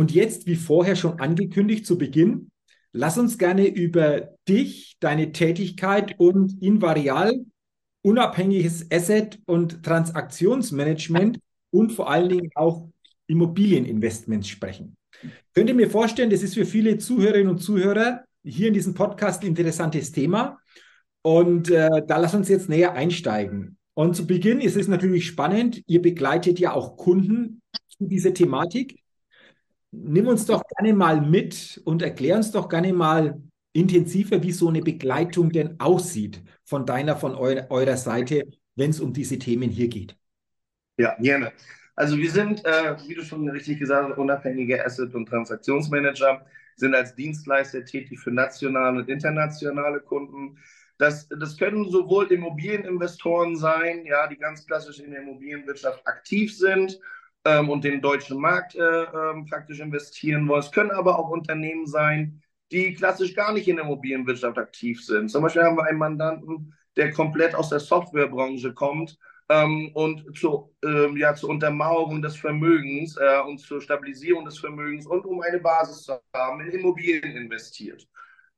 Und 0.00 0.12
jetzt, 0.12 0.46
wie 0.46 0.56
vorher 0.56 0.96
schon 0.96 1.20
angekündigt 1.20 1.84
zu 1.84 1.98
Beginn, 1.98 2.50
lass 2.90 3.18
uns 3.18 3.36
gerne 3.36 3.66
über 3.66 4.30
dich, 4.48 4.96
deine 4.98 5.30
Tätigkeit 5.30 6.18
und 6.18 6.62
Invarial, 6.62 7.44
unabhängiges 8.00 8.90
Asset- 8.90 9.40
und 9.44 9.82
Transaktionsmanagement 9.82 11.38
und 11.68 11.92
vor 11.92 12.08
allen 12.08 12.30
Dingen 12.30 12.50
auch 12.54 12.88
Immobilieninvestments 13.26 14.48
sprechen. 14.48 14.96
Könnt 15.52 15.68
ihr 15.68 15.74
mir 15.74 15.90
vorstellen, 15.90 16.30
das 16.30 16.42
ist 16.42 16.54
für 16.54 16.64
viele 16.64 16.96
Zuhörerinnen 16.96 17.50
und 17.50 17.58
Zuhörer 17.58 18.24
hier 18.42 18.68
in 18.68 18.74
diesem 18.74 18.94
Podcast 18.94 19.42
ein 19.42 19.48
interessantes 19.48 20.12
Thema. 20.12 20.60
Und 21.20 21.68
äh, 21.68 21.90
da 22.06 22.16
lass 22.16 22.34
uns 22.34 22.48
jetzt 22.48 22.70
näher 22.70 22.94
einsteigen. 22.94 23.76
Und 23.92 24.16
zu 24.16 24.26
Beginn 24.26 24.62
ist 24.62 24.78
es 24.78 24.88
natürlich 24.88 25.26
spannend, 25.26 25.82
ihr 25.86 26.00
begleitet 26.00 26.58
ja 26.58 26.72
auch 26.72 26.96
Kunden 26.96 27.60
zu 27.98 28.06
dieser 28.06 28.32
Thematik 28.32 28.99
nimm 29.92 30.26
uns 30.26 30.46
doch 30.46 30.62
gerne 30.76 30.94
mal 30.94 31.20
mit 31.20 31.80
und 31.84 32.02
erklär 32.02 32.36
uns 32.36 32.50
doch 32.50 32.68
gerne 32.68 32.92
mal 32.92 33.40
intensiver, 33.72 34.42
wie 34.42 34.52
so 34.52 34.68
eine 34.68 34.80
Begleitung 34.80 35.50
denn 35.50 35.78
aussieht 35.78 36.42
von 36.64 36.86
deiner, 36.86 37.16
von 37.16 37.34
eurer, 37.34 37.70
eurer 37.70 37.96
Seite 37.96 38.44
wenn 38.80 38.90
es 38.90 39.00
um 39.00 39.12
diese 39.12 39.38
Themen 39.38 39.70
hier 39.70 39.88
geht? 39.88 40.16
Ja, 40.96 41.16
gerne. 41.20 41.52
Also 41.96 42.16
wir 42.16 42.30
sind, 42.30 42.64
äh, 42.64 42.96
wie 43.06 43.14
du 43.14 43.22
schon 43.22 43.48
richtig 43.48 43.78
gesagt 43.78 44.10
hast, 44.10 44.18
unabhängige 44.18 44.84
Asset- 44.84 45.14
und 45.14 45.26
Transaktionsmanager, 45.26 46.46
sind 46.76 46.94
als 46.94 47.14
Dienstleister 47.14 47.84
tätig 47.84 48.18
für 48.18 48.30
nationale 48.30 49.00
und 49.00 49.08
internationale 49.10 50.00
Kunden. 50.00 50.56
Das, 50.96 51.28
das 51.28 51.58
können 51.58 51.90
sowohl 51.90 52.32
Immobilieninvestoren 52.32 53.56
sein, 53.56 54.06
ja, 54.06 54.26
die 54.26 54.36
ganz 54.36 54.66
klassisch 54.66 55.00
in 55.00 55.10
der 55.10 55.22
Immobilienwirtschaft 55.22 56.06
aktiv 56.06 56.56
sind 56.56 56.98
ähm, 57.44 57.70
und 57.70 57.84
den 57.84 58.00
deutschen 58.00 58.40
Markt 58.40 58.74
äh, 58.74 58.80
ähm, 58.80 59.46
praktisch 59.46 59.80
investieren 59.80 60.46
wollen. 60.48 60.60
Es 60.60 60.72
können 60.72 60.90
aber 60.90 61.18
auch 61.18 61.30
Unternehmen 61.30 61.86
sein, 61.86 62.42
die 62.72 62.94
klassisch 62.94 63.34
gar 63.34 63.52
nicht 63.52 63.68
in 63.68 63.76
der 63.76 63.84
Immobilienwirtschaft 63.84 64.58
aktiv 64.58 65.04
sind. 65.04 65.28
Zum 65.30 65.42
Beispiel 65.42 65.62
haben 65.62 65.76
wir 65.76 65.84
einen 65.84 65.98
Mandanten, 65.98 66.74
der 66.96 67.12
komplett 67.12 67.54
aus 67.54 67.68
der 67.70 67.80
Softwarebranche 67.80 68.74
kommt 68.74 69.18
ähm, 69.48 69.90
und 69.94 70.36
zu, 70.36 70.72
ähm, 70.84 71.16
ja, 71.16 71.34
zur 71.34 71.50
Untermauerung 71.50 72.22
des 72.22 72.36
Vermögens 72.36 73.16
äh, 73.16 73.40
und 73.40 73.58
zur 73.58 73.80
Stabilisierung 73.80 74.44
des 74.44 74.58
Vermögens 74.58 75.06
und 75.06 75.26
um 75.26 75.40
eine 75.40 75.58
Basis 75.58 76.02
zu 76.04 76.20
haben, 76.34 76.60
in 76.60 76.70
Immobilien 76.70 77.36
investiert. 77.36 78.06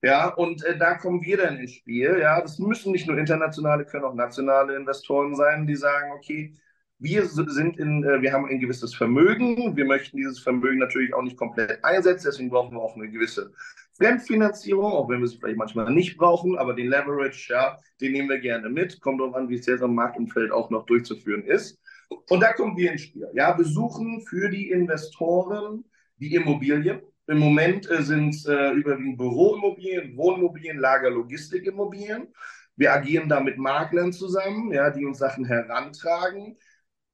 Ja, 0.02 0.28
und 0.28 0.64
äh, 0.64 0.76
da 0.76 0.94
kommen 0.96 1.22
wir 1.22 1.36
dann 1.38 1.58
ins 1.58 1.72
Spiel. 1.74 2.18
Ja, 2.20 2.40
das 2.40 2.58
müssen 2.58 2.92
nicht 2.92 3.06
nur 3.06 3.16
internationale, 3.18 3.84
können 3.86 4.04
auch 4.04 4.14
nationale 4.14 4.76
Investoren 4.76 5.34
sein, 5.36 5.66
die 5.66 5.76
sagen, 5.76 6.12
okay, 6.12 6.54
wir 7.02 7.26
sind 7.26 7.78
in, 7.78 8.04
äh, 8.04 8.22
wir 8.22 8.32
haben 8.32 8.46
ein 8.46 8.60
gewisses 8.60 8.94
Vermögen. 8.94 9.76
Wir 9.76 9.84
möchten 9.84 10.16
dieses 10.16 10.38
Vermögen 10.38 10.78
natürlich 10.78 11.12
auch 11.12 11.22
nicht 11.22 11.36
komplett 11.36 11.84
einsetzen. 11.84 12.28
Deswegen 12.30 12.50
brauchen 12.50 12.76
wir 12.76 12.80
auch 12.80 12.94
eine 12.94 13.10
gewisse 13.10 13.52
Fremdfinanzierung, 13.94 14.92
auch 14.92 15.08
wenn 15.08 15.18
wir 15.18 15.24
es 15.24 15.34
vielleicht 15.34 15.58
manchmal 15.58 15.92
nicht 15.92 16.16
brauchen. 16.16 16.56
Aber 16.56 16.74
den 16.74 16.86
Leverage, 16.88 17.52
ja, 17.52 17.76
den 18.00 18.12
nehmen 18.12 18.28
wir 18.28 18.38
gerne 18.38 18.68
mit. 18.68 19.00
Kommt 19.00 19.20
darauf 19.20 19.34
an, 19.34 19.48
wie 19.48 19.56
es 19.56 19.66
jetzt 19.66 19.82
am 19.82 19.96
Marktumfeld 19.96 20.52
auch 20.52 20.70
noch 20.70 20.86
durchzuführen 20.86 21.42
ist. 21.42 21.80
Und 22.28 22.40
da 22.40 22.52
kommen 22.52 22.76
wir 22.76 22.92
ins 22.92 23.02
Spiel. 23.02 23.26
Ja, 23.34 23.58
wir 23.58 23.64
suchen 23.64 24.22
für 24.28 24.48
die 24.48 24.70
Investoren 24.70 25.84
die 26.18 26.36
Immobilien. 26.36 27.00
Im 27.26 27.38
Moment 27.38 27.90
äh, 27.90 28.02
sind 28.02 28.30
es 28.30 28.46
äh, 28.46 28.70
überwiegend 28.70 29.18
Büroimmobilien, 29.18 30.16
Wohnimmobilien, 30.16 30.78
Lager, 30.78 31.10
Logistikimmobilien. 31.10 32.28
Wir 32.76 32.92
agieren 32.92 33.28
da 33.28 33.40
mit 33.40 33.58
Maklern 33.58 34.12
zusammen, 34.12 34.72
ja, 34.72 34.90
die 34.90 35.04
uns 35.04 35.18
Sachen 35.18 35.44
herantragen. 35.44 36.56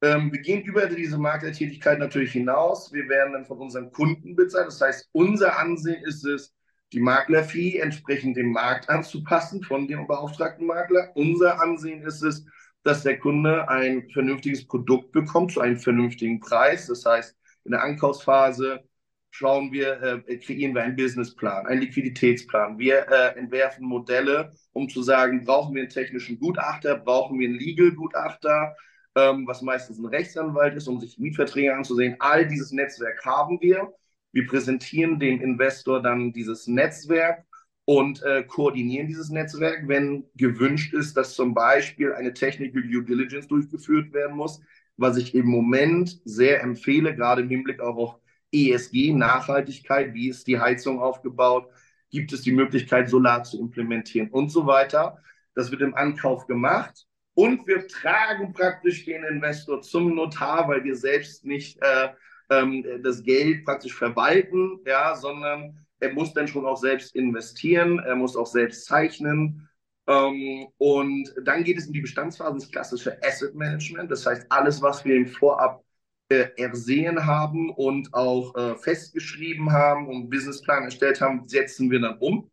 Ähm, 0.01 0.33
wir 0.33 0.41
gehen 0.41 0.63
über 0.63 0.87
diese 0.87 1.19
Maklertätigkeit 1.19 1.99
natürlich 1.99 2.33
hinaus. 2.33 2.93
Wir 2.93 3.09
werden 3.09 3.33
dann 3.33 3.47
von 3.47 3.59
unseren 3.59 3.91
Kunden 3.91 4.37
bezahlt. 4.37 4.69
Das 4.69 4.81
heißt, 4.81 5.09
unser 5.13 5.59
Ansehen 5.59 6.03
ist 6.05 6.25
es, 6.25 6.55
die 6.93 7.01
Maklerfee 7.01 7.79
entsprechend 7.79 8.37
dem 8.37 8.53
Markt 8.53 8.89
anzupassen 8.89 9.63
von 9.63 9.89
dem 9.89 10.07
beauftragten 10.07 10.67
Makler. 10.67 11.11
Unser 11.15 11.61
Ansehen 11.61 12.03
ist 12.03 12.23
es, 12.23 12.47
dass 12.83 13.03
der 13.03 13.19
Kunde 13.19 13.69
ein 13.69 14.09
vernünftiges 14.11 14.67
Produkt 14.67 15.13
bekommt 15.13 15.53
zu 15.53 15.61
einem 15.61 15.79
vernünftigen 15.79 16.41
Preis. 16.41 16.87
Das 16.87 17.05
heißt, 17.05 17.37
in 17.65 17.73
der 17.73 17.83
Ankaufsphase 17.83 18.85
schauen 19.31 19.73
wir, 19.73 20.25
äh, 20.27 20.39
kreieren 20.39 20.75
wir 20.75 20.83
einen 20.83 20.97
Businessplan, 20.97 21.67
einen 21.67 21.83
Liquiditätsplan. 21.83 22.79
Wir 22.79 23.07
äh, 23.11 23.39
entwerfen 23.39 23.87
Modelle, 23.87 24.53
um 24.73 24.89
zu 24.89 25.03
sagen, 25.03 25.45
brauchen 25.45 25.75
wir 25.75 25.83
einen 25.83 25.91
technischen 25.91 26.39
Gutachter, 26.39 26.97
brauchen 26.97 27.39
wir 27.39 27.49
einen 27.49 27.59
Legal-Gutachter, 27.59 28.75
ähm, 29.19 29.47
was 29.47 29.63
meistens 29.63 29.99
ein 29.99 30.07
Rechtsanwalt 30.07 30.75
ist, 30.77 30.89
um 30.89 31.01
sich 31.01 31.19
Mietverträge 31.19 31.75
anzusehen. 31.75 32.17
All 32.21 32.47
dieses 32.47 32.73
Netzwerk 32.73 33.25
haben 33.25 33.61
wir. 33.61 33.93
Wir 34.33 34.47
präsentieren 34.47 35.19
dem 35.19 35.41
Investor 35.41 36.01
dann 36.03 36.33
dieses 36.33 36.67
Netzwerk 36.67 37.45
und 37.85 38.23
äh, 38.23 38.45
koordinieren 38.45 39.09
dieses 39.09 39.31
Netzwerk, 39.31 39.89
wenn 39.89 40.25
gewünscht 40.37 40.93
ist, 40.95 41.17
dass 41.17 41.35
zum 41.35 41.55
Beispiel 41.55 42.13
eine 42.13 42.35
Technical 42.35 42.83
Due 42.83 43.05
Diligence 43.05 43.49
durchgeführt 43.49 44.13
werden 44.13 44.37
muss, 44.37 44.61
was 44.97 45.17
ich 45.17 45.35
im 45.35 45.47
Moment 45.47 46.21
sehr 46.25 46.63
empfehle, 46.63 47.17
gerade 47.17 47.43
im 47.43 47.49
Hinblick 47.49 47.81
auch 47.81 47.97
auf 47.97 48.21
ESG, 48.53 49.13
Nachhaltigkeit, 49.13 50.15
wie 50.15 50.29
ist 50.29 50.47
die 50.47 50.61
Heizung 50.61 51.01
aufgebaut, 51.01 51.69
gibt 52.11 52.33
es 52.33 52.43
die 52.43 52.53
Möglichkeit, 52.53 53.09
Solar 53.09 53.43
zu 53.45 53.61
implementieren 53.61 54.29
und 54.29 54.51
so 54.51 54.67
weiter. 54.67 55.19
Das 55.55 55.71
wird 55.71 55.83
im 55.83 55.95
Ankauf 55.95 56.47
gemacht 56.47 57.08
und 57.39 57.69
wir 57.69 57.87
tragen 57.87 58.53
praktisch 58.53 59.05
den 59.05 59.23
Investor 59.23 59.81
zum 59.81 60.13
Notar, 60.17 60.67
weil 60.67 60.83
wir 60.83 60.97
selbst 60.97 61.45
nicht 61.45 61.79
äh, 61.81 62.09
ähm, 62.51 62.85
das 63.05 63.23
Geld 63.23 63.65
praktisch 63.65 63.95
verwalten, 63.95 64.81
ja, 64.85 65.15
sondern 65.15 65.87
er 66.01 66.13
muss 66.15 66.35
dann 66.35 66.49
schon 66.49 66.67
auch 66.67 66.79
selbst 66.79 67.15
investieren, 67.15 68.01
er 68.01 68.17
muss 68.17 68.35
auch 68.35 68.49
selbst 68.49 68.87
zeichnen. 68.87 69.69
Ähm, 70.09 70.67
und 70.79 71.33
dann 71.45 71.63
geht 71.63 71.79
es 71.79 71.87
in 71.87 71.93
die 71.93 72.01
Bestandsphase, 72.01 72.59
das 72.59 72.73
klassische 72.73 73.23
Asset 73.23 73.55
Management. 73.55 74.11
Das 74.11 74.27
heißt, 74.27 74.47
alles, 74.49 74.83
was 74.83 75.05
wir 75.05 75.15
im 75.15 75.29
Vorab 75.29 75.85
äh, 76.31 76.49
ersehen 76.57 77.25
haben 77.25 77.71
und 77.71 78.13
auch 78.15 78.53
äh, 78.57 78.75
festgeschrieben 78.79 79.71
haben 79.71 80.09
und 80.09 80.29
Businessplan 80.29 80.83
erstellt 80.83 81.21
haben, 81.21 81.47
setzen 81.47 81.89
wir 81.89 82.01
dann 82.01 82.19
um. 82.19 82.51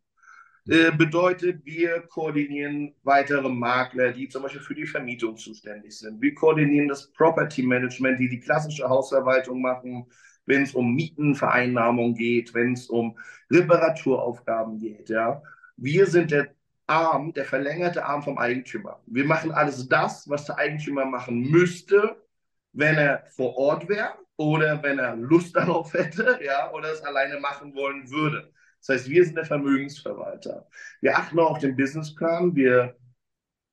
Äh, 0.68 0.90
bedeutet, 0.90 1.64
wir 1.64 2.00
koordinieren 2.02 2.92
weitere 3.04 3.48
Makler, 3.48 4.12
die 4.12 4.28
zum 4.28 4.42
Beispiel 4.42 4.60
für 4.60 4.74
die 4.74 4.86
Vermietung 4.86 5.36
zuständig 5.36 5.96
sind. 5.96 6.20
Wir 6.20 6.34
koordinieren 6.34 6.88
das 6.88 7.12
Property 7.12 7.62
Management, 7.62 8.18
die 8.18 8.28
die 8.28 8.40
klassische 8.40 8.88
Hausverwaltung 8.88 9.60
machen, 9.62 10.06
wenn 10.44 10.62
es 10.62 10.74
um 10.74 10.94
Mietenvereinnahmung 10.94 12.14
geht, 12.14 12.52
wenn 12.52 12.72
es 12.72 12.88
um 12.88 13.16
Reparaturaufgaben 13.50 14.78
geht. 14.78 15.08
Ja. 15.08 15.40
Wir 15.76 16.06
sind 16.06 16.32
der 16.32 16.48
Arm, 16.88 17.32
der 17.32 17.44
verlängerte 17.44 18.04
Arm 18.04 18.22
vom 18.22 18.38
Eigentümer. 18.38 19.00
Wir 19.06 19.24
machen 19.24 19.52
alles 19.52 19.88
das, 19.88 20.28
was 20.28 20.46
der 20.46 20.58
Eigentümer 20.58 21.04
machen 21.04 21.48
müsste, 21.50 22.16
wenn 22.72 22.96
er 22.96 23.24
vor 23.36 23.56
Ort 23.56 23.88
wäre 23.88 24.14
oder 24.36 24.82
wenn 24.82 24.98
er 24.98 25.14
Lust 25.14 25.54
darauf 25.56 25.92
hätte, 25.94 26.40
ja, 26.42 26.72
oder 26.72 26.92
es 26.92 27.02
alleine 27.02 27.38
machen 27.38 27.74
wollen 27.74 28.10
würde. 28.10 28.52
Das 28.86 29.00
heißt, 29.00 29.10
wir 29.10 29.24
sind 29.24 29.36
der 29.36 29.44
Vermögensverwalter. 29.44 30.68
Wir 31.00 31.18
achten 31.18 31.38
auch 31.38 31.52
auf 31.52 31.58
den 31.58 31.76
Businessplan. 31.76 32.54
Wir 32.54 32.96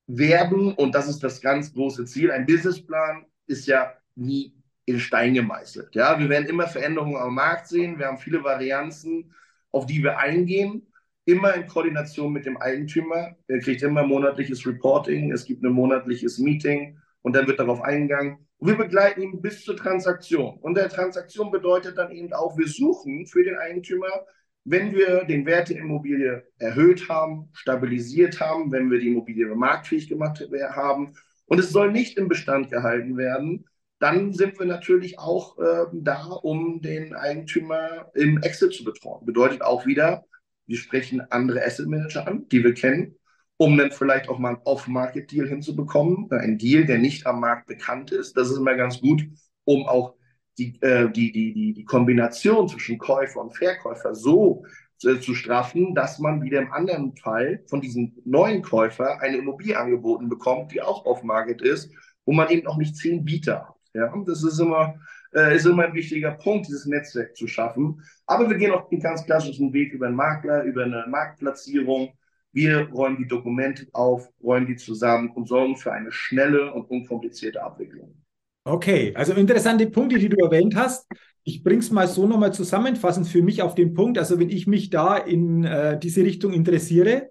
werden, 0.06 0.72
und 0.74 0.94
das 0.94 1.08
ist 1.08 1.22
das 1.22 1.40
ganz 1.40 1.72
große 1.72 2.04
Ziel, 2.04 2.30
ein 2.30 2.46
Businessplan 2.46 3.26
ist 3.46 3.66
ja 3.66 3.94
nie 4.16 4.54
in 4.86 4.98
Stein 4.98 5.34
gemeißelt. 5.34 5.94
Ja, 5.94 6.18
wir 6.18 6.28
werden 6.28 6.48
immer 6.48 6.66
Veränderungen 6.66 7.16
am 7.16 7.34
Markt 7.34 7.68
sehen. 7.68 7.98
Wir 7.98 8.06
haben 8.06 8.18
viele 8.18 8.42
Varianzen, 8.42 9.32
auf 9.70 9.86
die 9.86 10.02
wir 10.02 10.18
eingehen. 10.18 10.90
Immer 11.26 11.54
in 11.54 11.66
Koordination 11.66 12.32
mit 12.32 12.44
dem 12.44 12.58
Eigentümer. 12.58 13.36
Er 13.46 13.60
kriegt 13.60 13.82
immer 13.82 14.06
monatliches 14.06 14.66
Reporting. 14.66 15.32
Es 15.32 15.44
gibt 15.46 15.64
ein 15.64 15.72
monatliches 15.72 16.38
Meeting 16.38 16.98
und 17.22 17.34
dann 17.34 17.46
wird 17.46 17.60
darauf 17.60 17.80
eingegangen. 17.80 18.46
Und 18.58 18.68
wir 18.68 18.76
begleiten 18.76 19.22
ihn 19.22 19.40
bis 19.40 19.64
zur 19.64 19.76
Transaktion. 19.76 20.58
Und 20.58 20.76
der 20.76 20.90
Transaktion 20.90 21.50
bedeutet 21.50 21.96
dann 21.96 22.10
eben 22.10 22.32
auch, 22.34 22.58
wir 22.58 22.68
suchen 22.68 23.26
für 23.26 23.42
den 23.42 23.56
Eigentümer 23.56 24.26
wenn 24.64 24.94
wir 24.94 25.24
den 25.24 25.46
Wert 25.46 25.68
der 25.68 25.78
Immobilie 25.78 26.44
erhöht 26.58 27.08
haben, 27.08 27.50
stabilisiert 27.52 28.40
haben, 28.40 28.72
wenn 28.72 28.90
wir 28.90 28.98
die 28.98 29.08
Immobilie 29.08 29.46
marktfähig 29.54 30.08
gemacht 30.08 30.42
haben 30.70 31.14
und 31.46 31.58
es 31.58 31.70
soll 31.70 31.92
nicht 31.92 32.16
im 32.16 32.28
Bestand 32.28 32.70
gehalten 32.70 33.16
werden, 33.16 33.66
dann 33.98 34.32
sind 34.32 34.58
wir 34.58 34.66
natürlich 34.66 35.18
auch 35.18 35.58
äh, 35.58 35.86
da, 35.92 36.24
um 36.24 36.80
den 36.82 37.14
Eigentümer 37.14 38.10
im 38.14 38.42
Exit 38.42 38.72
zu 38.72 38.84
betreuen. 38.84 39.24
Bedeutet 39.24 39.62
auch 39.62 39.86
wieder, 39.86 40.24
wir 40.66 40.76
sprechen 40.76 41.20
andere 41.30 41.64
Asset 41.64 41.86
Manager 41.86 42.26
an, 42.26 42.48
die 42.48 42.64
wir 42.64 42.74
kennen, 42.74 43.16
um 43.56 43.76
dann 43.76 43.92
vielleicht 43.92 44.28
auch 44.28 44.38
mal 44.38 44.50
einen 44.50 44.62
Off-Market-Deal 44.64 45.48
hinzubekommen, 45.48 46.30
ein 46.32 46.58
Deal, 46.58 46.86
der 46.86 46.98
nicht 46.98 47.26
am 47.26 47.40
Markt 47.40 47.66
bekannt 47.66 48.10
ist. 48.12 48.36
Das 48.36 48.50
ist 48.50 48.56
immer 48.56 48.74
ganz 48.74 49.00
gut, 49.00 49.24
um 49.64 49.86
auch 49.86 50.14
die, 50.58 50.80
äh, 50.82 51.10
die, 51.10 51.32
die, 51.32 51.52
die, 51.52 51.72
die 51.74 51.84
Kombination 51.84 52.68
zwischen 52.68 52.98
Käufer 52.98 53.40
und 53.40 53.56
Verkäufer 53.56 54.14
so 54.14 54.64
äh, 55.02 55.18
zu 55.18 55.34
straffen, 55.34 55.94
dass 55.94 56.18
man 56.18 56.42
wieder 56.42 56.60
im 56.60 56.72
anderen 56.72 57.16
Fall 57.16 57.62
von 57.66 57.80
diesem 57.80 58.12
neuen 58.24 58.62
Käufer 58.62 59.20
eine 59.20 59.38
Immobilie 59.38 59.78
angeboten 59.78 60.28
bekommt, 60.28 60.72
die 60.72 60.82
auch 60.82 61.04
auf 61.06 61.22
Market 61.22 61.62
ist, 61.62 61.90
wo 62.24 62.32
man 62.32 62.48
eben 62.48 62.66
auch 62.66 62.76
nicht 62.76 62.96
zehn 62.96 63.24
Bieter 63.24 63.68
hat. 63.68 63.74
Ja, 63.94 64.12
und 64.12 64.28
das 64.28 64.42
ist 64.42 64.58
immer, 64.58 64.94
äh, 65.34 65.54
ist 65.54 65.66
immer 65.66 65.84
ein 65.84 65.94
wichtiger 65.94 66.32
Punkt, 66.32 66.66
dieses 66.66 66.86
Netzwerk 66.86 67.36
zu 67.36 67.46
schaffen. 67.46 68.02
Aber 68.26 68.50
wir 68.50 68.56
gehen 68.56 68.72
auch 68.72 68.88
den 68.88 69.00
ganz 69.00 69.24
klassischen 69.24 69.72
Weg 69.72 69.92
über 69.92 70.06
einen 70.06 70.16
Makler, 70.16 70.64
über 70.64 70.84
eine 70.84 71.04
Marktplatzierung. 71.08 72.12
Wir 72.52 72.88
räumen 72.90 73.18
die 73.18 73.28
Dokumente 73.28 73.86
auf, 73.92 74.28
räumen 74.42 74.66
die 74.66 74.76
zusammen 74.76 75.30
und 75.30 75.48
sorgen 75.48 75.76
für 75.76 75.92
eine 75.92 76.10
schnelle 76.10 76.72
und 76.72 76.90
unkomplizierte 76.90 77.62
Abwicklung. 77.62 78.23
Okay, 78.64 79.12
also 79.14 79.34
interessante 79.34 79.86
Punkte, 79.90 80.18
die 80.18 80.30
du 80.30 80.36
erwähnt 80.42 80.74
hast. 80.74 81.06
Ich 81.42 81.62
bringe 81.62 81.80
es 81.80 81.90
mal 81.90 82.08
so 82.08 82.26
nochmal 82.26 82.54
zusammenfassend 82.54 83.28
für 83.28 83.42
mich 83.42 83.60
auf 83.60 83.74
den 83.74 83.92
Punkt. 83.92 84.16
Also 84.16 84.38
wenn 84.38 84.48
ich 84.48 84.66
mich 84.66 84.88
da 84.88 85.18
in 85.18 85.64
äh, 85.64 85.98
diese 85.98 86.22
Richtung 86.22 86.54
interessiere, 86.54 87.30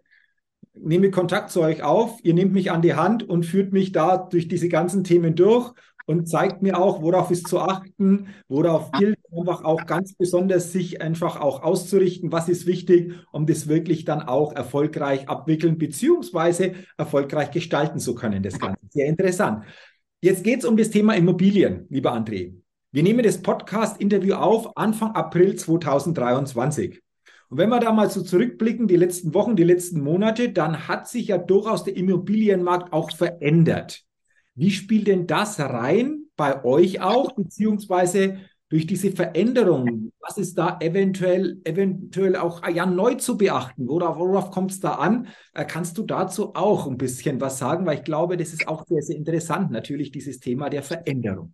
nehme 0.75 1.09
Kontakt 1.09 1.49
zu 1.49 1.61
euch 1.61 1.81
auf, 1.81 2.19
ihr 2.23 2.35
nehmt 2.35 2.53
mich 2.53 2.69
an 2.69 2.83
die 2.83 2.93
Hand 2.93 3.27
und 3.27 3.45
führt 3.45 3.73
mich 3.73 3.91
da 3.91 4.17
durch 4.17 4.47
diese 4.47 4.69
ganzen 4.69 5.03
Themen 5.03 5.35
durch 5.35 5.73
und 6.05 6.27
zeigt 6.27 6.61
mir 6.61 6.77
auch, 6.77 7.01
worauf 7.01 7.31
ist 7.31 7.47
zu 7.47 7.59
achten, 7.59 8.27
worauf 8.47 8.91
gilt 8.91 9.17
einfach 9.35 9.63
auch 9.63 9.85
ganz 9.85 10.13
besonders 10.13 10.71
sich 10.71 11.01
einfach 11.01 11.39
auch 11.39 11.63
auszurichten, 11.63 12.31
was 12.31 12.49
ist 12.49 12.67
wichtig, 12.67 13.13
um 13.31 13.47
das 13.47 13.67
wirklich 13.67 14.05
dann 14.05 14.21
auch 14.21 14.53
erfolgreich 14.53 15.29
abwickeln 15.29 15.77
beziehungsweise 15.79 16.73
erfolgreich 16.97 17.49
gestalten 17.51 17.99
zu 17.99 18.13
können, 18.13 18.43
das 18.43 18.59
Ganze. 18.59 18.79
Sehr 18.89 19.07
interessant. 19.07 19.63
Jetzt 20.23 20.45
geht 20.45 20.59
es 20.59 20.65
um 20.65 20.77
das 20.77 20.89
Thema 20.89 21.17
Immobilien, 21.17 21.85
lieber 21.89 22.13
André. 22.13 22.53
Wir 22.93 23.03
nehmen 23.03 23.25
das 23.25 23.41
Podcast-Interview 23.41 24.35
auf 24.35 24.77
Anfang 24.77 25.11
April 25.11 25.57
2023. 25.57 27.01
Und 27.49 27.57
wenn 27.57 27.67
wir 27.67 27.81
da 27.81 27.91
mal 27.91 28.09
so 28.09 28.21
zurückblicken, 28.21 28.87
die 28.87 28.95
letzten 28.95 29.33
Wochen, 29.33 29.57
die 29.57 29.65
letzten 29.65 29.99
Monate, 29.99 30.53
dann 30.53 30.87
hat 30.87 31.09
sich 31.09 31.27
ja 31.27 31.37
durchaus 31.37 31.83
der 31.83 31.97
Immobilienmarkt 31.97 32.93
auch 32.93 33.11
verändert. 33.11 34.05
Wie 34.55 34.71
spielt 34.71 35.07
denn 35.07 35.27
das 35.27 35.59
rein 35.59 36.27
bei 36.37 36.63
euch 36.63 37.01
auch, 37.01 37.33
beziehungsweise 37.33 38.37
durch 38.73 38.87
diese 38.87 39.11
Veränderung, 39.11 40.11
was 40.19 40.39
ist 40.39 40.57
da 40.57 40.79
eventuell, 40.81 41.61
eventuell 41.63 42.35
auch 42.35 42.63
ah 42.63 42.71
ja, 42.71 42.87
neu 42.87 43.13
zu 43.13 43.37
beachten? 43.37 43.87
Worauf, 43.87 44.17
worauf 44.17 44.49
kommt 44.49 44.71
es 44.71 44.79
da 44.79 44.93
an? 44.93 45.27
Äh, 45.53 45.63
kannst 45.65 45.95
du 45.99 46.01
dazu 46.01 46.55
auch 46.55 46.87
ein 46.87 46.97
bisschen 46.97 47.39
was 47.39 47.59
sagen? 47.59 47.85
Weil 47.85 47.99
ich 47.99 48.03
glaube, 48.03 48.35
das 48.35 48.51
ist 48.51 48.67
auch 48.67 48.83
sehr, 48.87 49.03
sehr 49.03 49.15
interessant, 49.15 49.69
natürlich 49.69 50.09
dieses 50.09 50.39
Thema 50.39 50.71
der 50.71 50.81
Veränderung. 50.81 51.53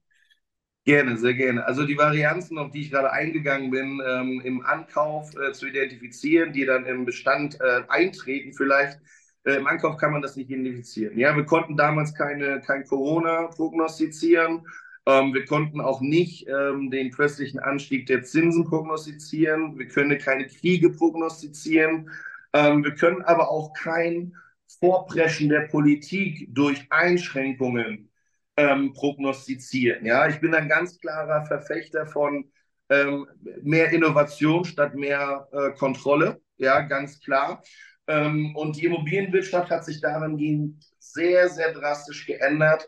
Gerne, 0.86 1.18
sehr 1.18 1.34
gerne. 1.34 1.66
Also 1.66 1.86
die 1.86 1.98
Varianzen, 1.98 2.58
auf 2.58 2.72
die 2.72 2.84
ich 2.84 2.92
gerade 2.92 3.12
eingegangen 3.12 3.70
bin, 3.70 4.02
ähm, 4.08 4.42
im 4.46 4.66
Ankauf 4.66 5.30
äh, 5.36 5.52
zu 5.52 5.68
identifizieren, 5.68 6.54
die 6.54 6.64
dann 6.64 6.86
im 6.86 7.04
Bestand 7.04 7.60
äh, 7.60 7.82
eintreten 7.90 8.54
vielleicht, 8.54 8.98
äh, 9.44 9.56
Im 9.56 9.68
Ankauf 9.68 9.98
kann 9.98 10.14
man 10.14 10.22
das 10.22 10.38
nicht 10.38 10.50
identifizieren. 10.50 11.18
Ja, 11.18 11.36
wir 11.36 11.46
konnten 11.46 11.76
damals 11.76 12.14
keine, 12.14 12.62
kein 12.62 12.86
Corona 12.86 13.48
prognostizieren. 13.48 14.66
Ähm, 15.10 15.34
wir 15.34 15.46
konnten 15.46 15.82
auch 15.82 16.02
nicht 16.02 16.48
ähm, 16.48 16.92
den 16.92 17.10
plötzlichen 17.10 17.60
Anstieg 17.60 18.06
der 18.06 18.22
Zinsen 18.22 18.66
prognostizieren. 18.66 19.80
Wir 19.80 19.88
können 19.88 20.20
keine 20.20 20.46
Kriege 20.46 20.92
prognostizieren. 20.92 22.12
Ähm, 22.54 22.84
wir 22.84 22.94
können 22.94 23.24
aber 23.24 23.50
auch 23.50 23.74
kein 23.74 24.36
Vorpreschen 24.80 25.50
der 25.50 25.62
Politik 25.62 26.54
durch 26.54 26.86
Einschränkungen 26.92 28.12
ähm, 28.56 28.94
prognostizieren. 28.94 30.06
Ja, 30.06 30.28
ich 30.28 30.40
bin 30.42 30.54
ein 30.54 30.70
ganz 30.70 31.00
klarer 31.00 31.44
Verfechter 31.46 32.06
von 32.06 32.46
ähm, 32.90 33.26
mehr 33.64 33.92
Innovation 33.92 34.64
statt 34.64 34.94
mehr 34.94 35.48
äh, 35.52 35.72
Kontrolle. 35.72 36.40
Ja, 36.58 36.82
ganz 36.82 37.20
klar. 37.20 37.64
Ähm, 38.08 38.56
und 38.56 38.76
die 38.76 38.86
Immobilienwirtschaft 38.86 39.72
hat 39.72 39.86
sich 39.86 40.02
dahingehend 40.02 40.84
sehr, 41.00 41.50
sehr 41.50 41.74
drastisch 41.74 42.28
geändert, 42.28 42.88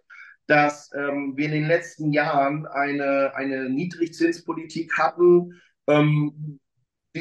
dass 0.52 0.92
ähm, 0.94 1.32
wir 1.38 1.46
in 1.46 1.54
den 1.54 1.68
letzten 1.68 2.12
Jahren 2.12 2.68
eine, 2.68 3.34
eine 3.36 3.70
Niedrigzinspolitik 3.70 4.98
hatten. 4.98 5.62
Ähm, 5.88 6.60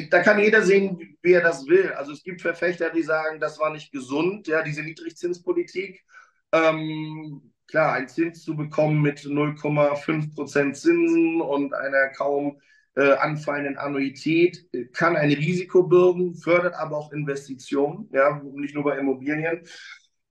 da 0.09 0.21
kann 0.21 0.37
jeder 0.37 0.63
sehen, 0.63 1.17
wie 1.21 1.31
er 1.31 1.41
das 1.41 1.65
will. 1.65 1.93
Also 1.93 2.11
es 2.11 2.23
gibt 2.23 2.41
Verfechter, 2.41 2.89
die 2.89 3.03
sagen, 3.03 3.39
das 3.39 3.57
war 3.57 3.71
nicht 3.71 3.93
gesund, 3.93 4.49
ja, 4.49 4.63
diese 4.63 4.83
Niedrigzinspolitik. 4.83 6.03
Ähm, 6.51 7.53
klar, 7.67 7.93
einen 7.93 8.09
Zins 8.09 8.43
zu 8.43 8.57
bekommen 8.57 9.01
mit 9.01 9.19
0,5 9.19 10.35
Prozent 10.35 10.75
Zinsen 10.75 11.39
und 11.39 11.73
einer 11.73 12.09
kaum 12.09 12.59
äh, 12.97 13.13
anfallenden 13.13 13.77
Annuität 13.77 14.67
kann 14.91 15.15
ein 15.15 15.31
Risiko 15.31 15.83
birgen, 15.83 16.35
fördert 16.35 16.73
aber 16.73 16.97
auch 16.97 17.13
Investitionen, 17.13 18.09
ja, 18.11 18.41
nicht 18.55 18.75
nur 18.75 18.83
bei 18.83 18.97
Immobilien. 18.97 19.61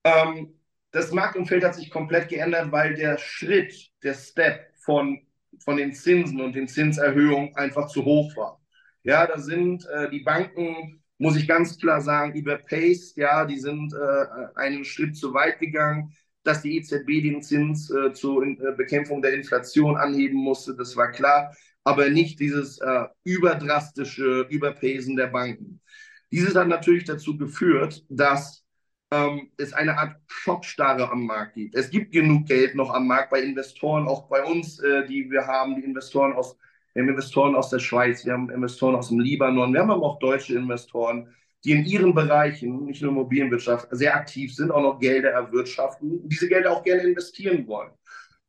Ähm, 0.04 0.59
das 0.92 1.12
Marktumfeld 1.12 1.64
hat 1.64 1.74
sich 1.74 1.90
komplett 1.90 2.28
geändert, 2.28 2.72
weil 2.72 2.94
der 2.94 3.18
Schritt, 3.18 3.90
der 4.02 4.14
Step 4.14 4.72
von, 4.84 5.20
von 5.64 5.76
den 5.76 5.92
Zinsen 5.92 6.40
und 6.40 6.54
den 6.54 6.68
Zinserhöhungen 6.68 7.54
einfach 7.56 7.88
zu 7.88 8.04
hoch 8.04 8.36
war. 8.36 8.60
Ja, 9.02 9.26
da 9.26 9.38
sind 9.38 9.86
äh, 9.86 10.10
die 10.10 10.20
Banken, 10.20 11.02
muss 11.18 11.36
ich 11.36 11.48
ganz 11.48 11.78
klar 11.78 12.00
sagen, 12.00 12.34
überpaced, 12.34 13.16
ja, 13.16 13.44
die 13.44 13.58
sind 13.58 13.94
äh, 13.94 14.58
einen 14.58 14.84
Schritt 14.84 15.16
zu 15.16 15.34
weit 15.34 15.58
gegangen 15.58 16.14
dass 16.42 16.62
die 16.62 16.78
EZB 16.78 17.22
den 17.22 17.42
Zins 17.42 17.90
äh, 17.90 18.14
zur 18.14 18.42
äh, 18.42 18.56
Bekämpfung 18.74 19.20
der 19.20 19.34
Inflation 19.34 19.98
anheben 19.98 20.38
musste, 20.38 20.74
das 20.74 20.96
war 20.96 21.10
klar 21.10 21.52
aber 21.84 22.10
nicht 22.10 22.40
dieses 22.40 22.78
äh, 22.78 23.04
überdrastische 23.24 24.46
Überpacen 24.50 25.16
der 25.16 25.28
Banken. 25.28 25.80
Dieses 26.30 26.54
hat 26.54 26.68
natürlich 26.68 27.04
dazu 27.04 27.36
geführt, 27.36 28.04
dass 28.08 28.59
ähm, 29.10 29.50
es 29.56 29.72
eine 29.72 29.98
Art 29.98 30.16
Schockstarre 30.26 31.10
am 31.10 31.26
Markt 31.26 31.54
gibt. 31.54 31.74
Es 31.74 31.90
gibt 31.90 32.12
genug 32.12 32.46
Geld 32.46 32.74
noch 32.74 32.92
am 32.92 33.06
Markt 33.06 33.30
bei 33.30 33.40
Investoren, 33.40 34.06
auch 34.06 34.28
bei 34.28 34.42
uns, 34.44 34.78
äh, 34.80 35.06
die 35.06 35.30
wir 35.30 35.46
haben, 35.46 35.76
die 35.76 35.84
Investoren 35.84 36.32
aus, 36.32 36.56
wir 36.94 37.02
haben 37.02 37.10
Investoren 37.10 37.54
aus 37.54 37.70
der 37.70 37.78
Schweiz, 37.78 38.24
wir 38.24 38.32
haben 38.32 38.50
Investoren 38.50 38.94
aus 38.94 39.08
dem 39.08 39.20
Libanon, 39.20 39.72
wir 39.72 39.80
haben 39.80 39.90
aber 39.90 40.06
auch 40.06 40.18
deutsche 40.18 40.54
Investoren, 40.54 41.34
die 41.64 41.72
in 41.72 41.84
ihren 41.84 42.14
Bereichen, 42.14 42.86
nicht 42.86 43.02
nur 43.02 43.12
Immobilienwirtschaft, 43.12 43.88
sehr 43.90 44.14
aktiv 44.14 44.54
sind, 44.54 44.70
auch 44.70 44.82
noch 44.82 44.98
Gelder 44.98 45.30
erwirtschaften, 45.30 46.28
diese 46.28 46.48
Gelder 46.48 46.72
auch 46.72 46.82
gerne 46.82 47.02
investieren 47.02 47.66
wollen 47.66 47.90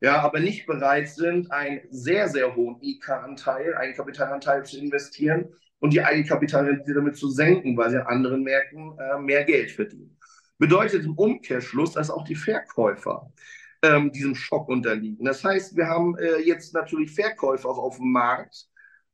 ja, 0.01 0.19
aber 0.21 0.39
nicht 0.39 0.65
bereit 0.65 1.09
sind, 1.09 1.51
einen 1.51 1.81
sehr, 1.91 2.27
sehr 2.27 2.55
hohen 2.55 2.77
IK-Anteil, 2.81 3.75
Eigenkapitalanteil 3.75 4.65
zu 4.65 4.79
investieren 4.79 5.53
und 5.79 5.93
die 5.93 6.01
Eigenkapitalrendite 6.01 6.95
damit 6.95 7.17
zu 7.17 7.29
senken, 7.29 7.77
weil 7.77 7.91
sie 7.91 7.97
an 7.97 8.07
anderen 8.07 8.41
Märkten 8.41 8.97
äh, 8.97 9.19
mehr 9.19 9.43
Geld 9.43 9.71
verdienen. 9.71 10.17
Bedeutet 10.61 11.05
im 11.05 11.15
Umkehrschluss, 11.15 11.93
dass 11.93 12.11
auch 12.11 12.23
die 12.23 12.35
Verkäufer 12.35 13.33
ähm, 13.81 14.11
diesem 14.11 14.35
Schock 14.35 14.69
unterliegen. 14.69 15.25
Das 15.25 15.43
heißt, 15.43 15.75
wir 15.75 15.87
haben 15.87 16.15
äh, 16.19 16.37
jetzt 16.37 16.75
natürlich 16.75 17.15
Verkäufer 17.15 17.67
auch 17.67 17.79
auf 17.79 17.97
dem 17.97 18.11
Markt, 18.11 18.67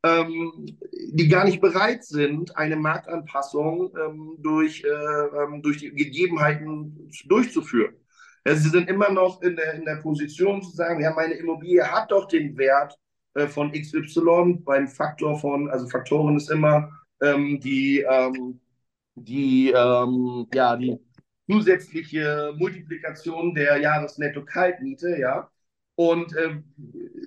ähm, 0.03 0.51
die 0.91 1.29
gar 1.29 1.45
nicht 1.45 1.62
bereit 1.62 2.03
sind, 2.03 2.57
eine 2.57 2.75
Marktanpassung 2.75 3.95
ähm, 3.97 4.36
durch, 4.39 4.83
äh, 4.83 4.89
ähm, 4.89 5.62
durch 5.62 5.77
die 5.77 5.91
Gegebenheiten 5.91 7.10
durchzuführen. 7.29 7.95
Also 8.43 8.63
sie 8.63 8.69
sind 8.69 8.89
immer 8.89 9.10
noch 9.10 9.41
in 9.41 9.55
der, 9.55 9.75
in 9.75 9.86
der 9.86 10.01
Position 10.01 10.62
zu 10.62 10.71
sagen, 10.71 11.01
ja, 11.01 11.13
meine 11.13 11.36
Immobilie 11.36 11.89
hat 11.89 12.12
doch 12.12 12.27
den 12.27 12.57
Wert 12.57 12.93
äh, 13.36 13.47
von 13.47 13.71
XY 13.71 14.63
beim 14.65 14.89
Faktor 14.89 15.39
von, 15.39 15.69
also 15.69 15.88
Faktoren 15.88 16.36
ist 16.36 16.51
immer 16.51 16.91
ähm, 17.21 17.57
die, 17.62 18.01
ähm, 18.01 18.60
die, 19.15 19.71
ähm, 19.71 20.45
ja, 20.53 20.75
die 20.75 21.07
zusätzliche 21.49 22.53
Multiplikation 22.57 23.53
der 23.53 23.77
Jahresnetto-Kaltmiete, 23.77 25.17
ja. 25.19 25.49
Und 25.95 26.36
äh, 26.36 26.62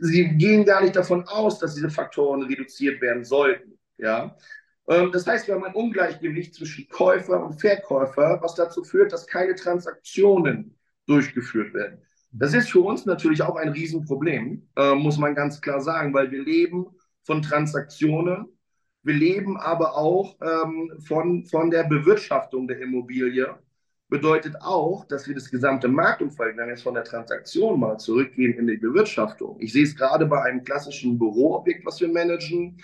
sie 0.00 0.37
gehen 0.37 0.64
gar 0.64 0.83
nicht 0.83 0.94
davon 0.94 1.26
aus, 1.26 1.59
dass 1.59 1.74
diese 1.74 1.90
Faktoren 1.90 2.42
reduziert 2.42 3.00
werden 3.00 3.24
sollten, 3.24 3.78
ja. 3.98 4.37
Ähm, 4.88 5.11
das 5.12 5.26
heißt, 5.26 5.46
wir 5.46 5.54
haben 5.54 5.64
ein 5.64 5.74
Ungleichgewicht 5.74 6.54
zwischen 6.54 6.88
Käufer 6.88 7.42
und 7.44 7.61
Verkäufer, 7.61 8.38
was 8.42 8.54
dazu 8.54 8.85
führt, 8.85 9.12
dass 9.12 9.26
keine 9.26 9.54
Transaktionen 9.54 10.76
durchgeführt 11.06 11.72
werden. 11.74 12.02
Das 12.33 12.54
ist 12.54 12.70
für 12.70 12.80
uns 12.80 13.06
natürlich 13.06 13.42
auch 13.42 13.56
ein 13.56 13.70
Riesenproblem, 13.70 14.68
äh, 14.76 14.94
muss 14.94 15.18
man 15.18 15.35
ganz 15.35 15.61
klar 15.61 15.80
sagen, 15.80 16.14
weil 16.14 16.30
wir 16.30 16.42
leben 16.42 16.87
von 17.24 17.42
Transaktionen, 17.42 18.46
wir 19.02 19.14
leben 19.14 19.56
aber 19.56 19.96
auch 19.96 20.37
ähm, 20.42 20.92
von, 21.06 21.44
von 21.46 21.70
der 21.70 21.85
Bewirtschaftung 21.85 22.68
der 22.68 22.80
Immobilie. 22.80 23.59
Bedeutet 24.11 24.57
auch, 24.61 25.05
dass 25.05 25.29
wir 25.29 25.37
das 25.37 25.51
gesamte 25.51 25.87
Marktumfeld, 25.87 26.57
wenn 26.57 26.66
wir 26.66 26.73
jetzt 26.73 26.83
von 26.83 26.94
der 26.94 27.05
Transaktion 27.05 27.79
mal 27.79 27.96
zurückgehen 27.96 28.59
in 28.59 28.66
die 28.66 28.77
Bewirtschaftung. 28.77 29.57
Ich 29.61 29.73
sehe 29.73 29.85
es 29.85 29.94
gerade 29.96 30.27
bei 30.27 30.42
einem 30.42 30.64
klassischen 30.64 31.16
Büroobjekt, 31.16 31.87
was 31.87 32.01
wir 32.01 32.09
managen. 32.09 32.79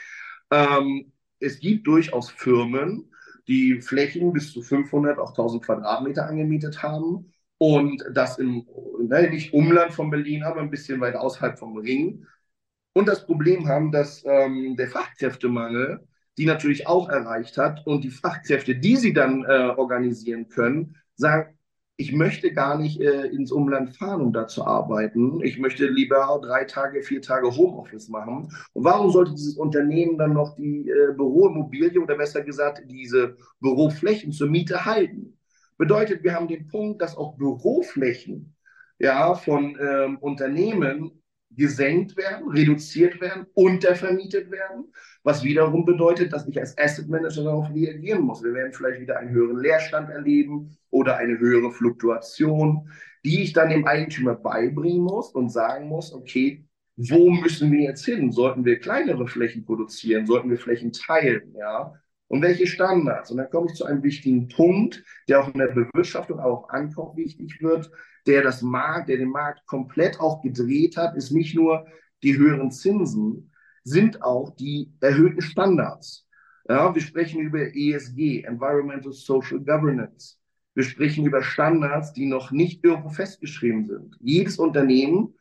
Ähm, 0.53 1.13
es 1.41 1.59
gibt 1.59 1.87
durchaus 1.89 2.31
Firmen, 2.31 3.13
die 3.49 3.81
Flächen 3.81 4.33
bis 4.33 4.53
zu 4.53 4.63
500, 4.63 5.19
auch 5.19 5.31
1000 5.31 5.65
Quadratmeter 5.65 6.27
angemietet 6.27 6.83
haben 6.85 7.33
und 7.59 8.05
das 8.13 8.39
im, 8.39 8.65
ne, 9.01 9.29
nicht 9.29 9.53
Umland 9.53 9.93
von 9.93 10.11
Berlin, 10.11 10.45
aber 10.45 10.61
ein 10.61 10.71
bisschen 10.71 11.01
weit 11.01 11.17
außerhalb 11.17 11.59
vom 11.59 11.77
Ring. 11.77 12.25
Und 12.93 13.09
das 13.09 13.27
Problem 13.27 13.67
haben, 13.67 13.91
dass 13.91 14.25
ähm, 14.25 14.77
der 14.77 14.89
Fachkräftemangel 14.89 16.07
die 16.39 16.47
natürlich 16.47 16.87
auch 16.87 17.09
erreicht 17.09 17.57
hat 17.57 17.87
und 17.87 18.05
die 18.05 18.11
Fachkräfte, 18.11 18.77
die 18.77 18.97
sie 18.97 19.13
dann 19.13 19.45
äh, 19.45 19.73
organisieren 19.77 20.49
können, 20.49 20.97
sagen, 21.17 21.57
ich 21.99 22.13
möchte 22.13 22.53
gar 22.53 22.77
nicht 22.79 23.01
äh, 23.01 23.27
ins 23.29 23.51
Umland 23.51 23.97
fahren, 23.97 24.21
um 24.21 24.33
da 24.33 24.47
zu 24.47 24.67
arbeiten. 24.67 25.41
Ich 25.43 25.59
möchte 25.59 25.87
lieber 25.87 26.39
drei 26.43 26.65
Tage, 26.65 27.03
vier 27.03 27.23
Tage 27.23 27.57
Homeoffice 27.57 28.09
machen. 28.09 28.53
Und 28.75 28.85
warum 28.85 29.11
sollte 29.11 29.33
dieses 29.33 29.57
Unternehmen 29.57 30.19
dann 30.19 30.35
noch 30.35 30.55
die 30.57 30.89
äh, 30.89 31.15
Büroimmobilie 31.17 32.01
oder 32.01 32.17
besser 32.17 32.43
gesagt 32.43 32.83
diese 32.87 33.37
Büroflächen 33.61 34.33
zur 34.33 34.51
Miete 34.51 34.85
halten? 34.85 35.39
Bedeutet, 35.79 36.23
wir 36.23 36.35
haben 36.35 36.49
den 36.49 36.69
Punkt, 36.69 37.01
dass 37.01 37.17
auch 37.17 37.37
Büroflächen 37.37 38.55
ja, 38.99 39.35
von 39.35 39.77
ähm, 39.81 40.19
Unternehmen 40.19 41.23
gesenkt 41.57 42.17
werden, 42.17 42.49
reduziert 42.49 43.21
werden, 43.21 43.47
untervermietet 43.55 44.51
werden, 44.51 44.93
was 45.23 45.43
wiederum 45.45 45.85
bedeutet, 45.85 46.33
dass 46.33 46.47
ich 46.47 46.59
als 46.59 46.77
Asset 46.79 47.09
Manager 47.09 47.45
darauf 47.45 47.69
reagieren 47.75 48.23
muss. 48.23 48.43
Wir 48.43 48.55
werden 48.55 48.73
vielleicht 48.73 49.01
wieder 49.01 49.19
einen 49.19 49.31
höheren 49.31 49.59
Leerstand 49.59 50.11
erleben 50.11 50.77
oder 50.91 51.17
eine 51.17 51.39
höhere 51.39 51.71
Fluktuation. 51.73 52.89
die 53.25 53.43
ich 53.43 53.53
dann 53.53 53.71
dem 53.71 53.87
Eigentümer 53.87 54.35
beibringen 54.35 55.03
muss 55.03 55.31
und 55.33 55.51
sagen 55.51 55.89
muss, 55.89 56.13
okay, 56.13 56.65
wo 56.97 57.31
müssen 57.31 57.73
wir 57.73 57.81
jetzt 57.83 58.05
hin? 58.05 58.31
Sollten 58.33 58.65
wir 58.65 58.79
kleinere 58.79 59.27
Flächen 59.27 59.65
produzieren? 59.65 60.27
Sollten 60.27 60.49
wir 60.51 60.59
Flächen 60.59 60.93
teilen? 60.93 61.55
Ja. 61.59 61.95
Und 62.29 62.43
welche 62.43 62.67
Standards? 62.67 63.31
Und 63.31 63.37
dann 63.39 63.51
komme 63.51 63.69
ich 63.71 63.77
zu 63.77 63.85
einem 63.85 64.03
wichtigen 64.03 64.49
Punkt, 64.49 65.05
der 65.29 65.41
auch 65.41 65.49
in 65.49 65.59
der 65.59 65.69
Bewirtschaftung, 65.69 66.41
auch 66.41 66.69
Ankauf 66.71 67.17
wichtig 67.17 67.61
wird, 67.61 67.91
der 68.27 68.43
das 68.43 68.63
Markt, 68.63 69.09
der 69.09 69.19
den 69.19 69.31
Markt 69.31 69.65
komplett 69.67 70.19
auch 70.19 70.43
gedreht 70.43 70.97
hat, 70.97 71.17
ist 71.17 71.31
nicht 71.31 71.55
nur 71.55 71.87
die 72.23 72.37
höheren 72.37 72.73
Zinsen, 72.73 73.53
sind 73.85 74.23
auch 74.23 74.51
die 74.57 74.93
erhöhten 75.01 75.41
Standards. 75.41 76.27
Ja, 76.69 76.93
wir 76.93 77.03
sprechen 77.03 77.41
über 77.41 77.61
ESG, 77.61 78.43
Environmental 78.43 79.13
Social 79.13 79.61
Governance. 79.61 80.37
Wir 80.75 80.83
sprechen 80.83 81.25
über 81.25 81.43
Standards, 81.43 82.13
die 82.13 82.27
noch 82.27 82.51
nicht 82.51 82.85
irgendwo 82.85 83.11
festgeschrieben 83.11 83.87
sind. 83.87 84.17
Jedes 84.21 84.59
Unternehmen, 84.59 85.35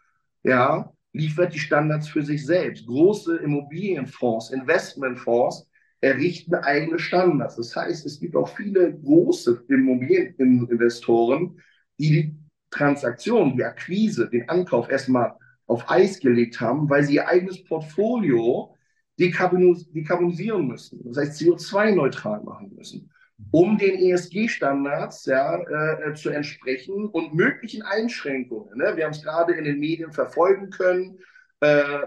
ja, 0.44 0.94
liefert 1.14 1.54
die 1.54 1.60
Standards 1.60 2.08
für 2.08 2.22
sich 2.22 2.46
selbst. 2.46 2.86
Große 2.86 3.38
Immobilienfonds, 3.38 4.52
Investmentfonds 4.52 5.68
errichten 6.06 6.54
eigene 6.54 7.00
Standards. 7.00 7.56
Das 7.56 7.76
heißt, 7.76 8.06
es 8.06 8.20
gibt 8.20 8.36
auch 8.36 8.50
viele 8.56 8.94
große 8.94 9.66
Immobilieninvestoren, 9.68 11.60
die 11.98 12.10
die 12.10 12.36
Transaktion, 12.70 13.56
die 13.56 13.64
Akquise, 13.64 14.30
den 14.30 14.48
Ankauf 14.48 14.90
erstmal 14.90 15.34
auf 15.66 15.90
Eis 15.90 16.20
gelegt 16.20 16.62
haben, 16.62 16.90
weil 16.90 17.04
sie 17.04 17.16
ihr 17.16 17.28
eigenes 17.28 17.64
Portfolio 17.64 18.76
dekarbonisieren 19.20 20.68
müssen. 20.68 21.02
Das 21.06 21.18
heißt, 21.18 21.42
CO2-neutral 21.42 22.44
machen 22.44 22.76
müssen, 22.76 23.10
um 23.50 23.78
den 23.78 23.96
ESG-Standards 23.96 25.26
ja, 25.26 25.58
äh, 25.58 26.14
zu 26.14 26.30
entsprechen 26.30 27.08
und 27.08 27.34
möglichen 27.34 27.82
Einschränkungen. 27.82 28.78
Ne? 28.78 28.96
Wir 28.96 29.06
haben 29.06 29.14
es 29.14 29.24
gerade 29.24 29.54
in 29.54 29.64
den 29.64 29.80
Medien 29.80 30.12
verfolgen 30.12 30.70
können. 30.70 31.18
Äh, 31.62 32.02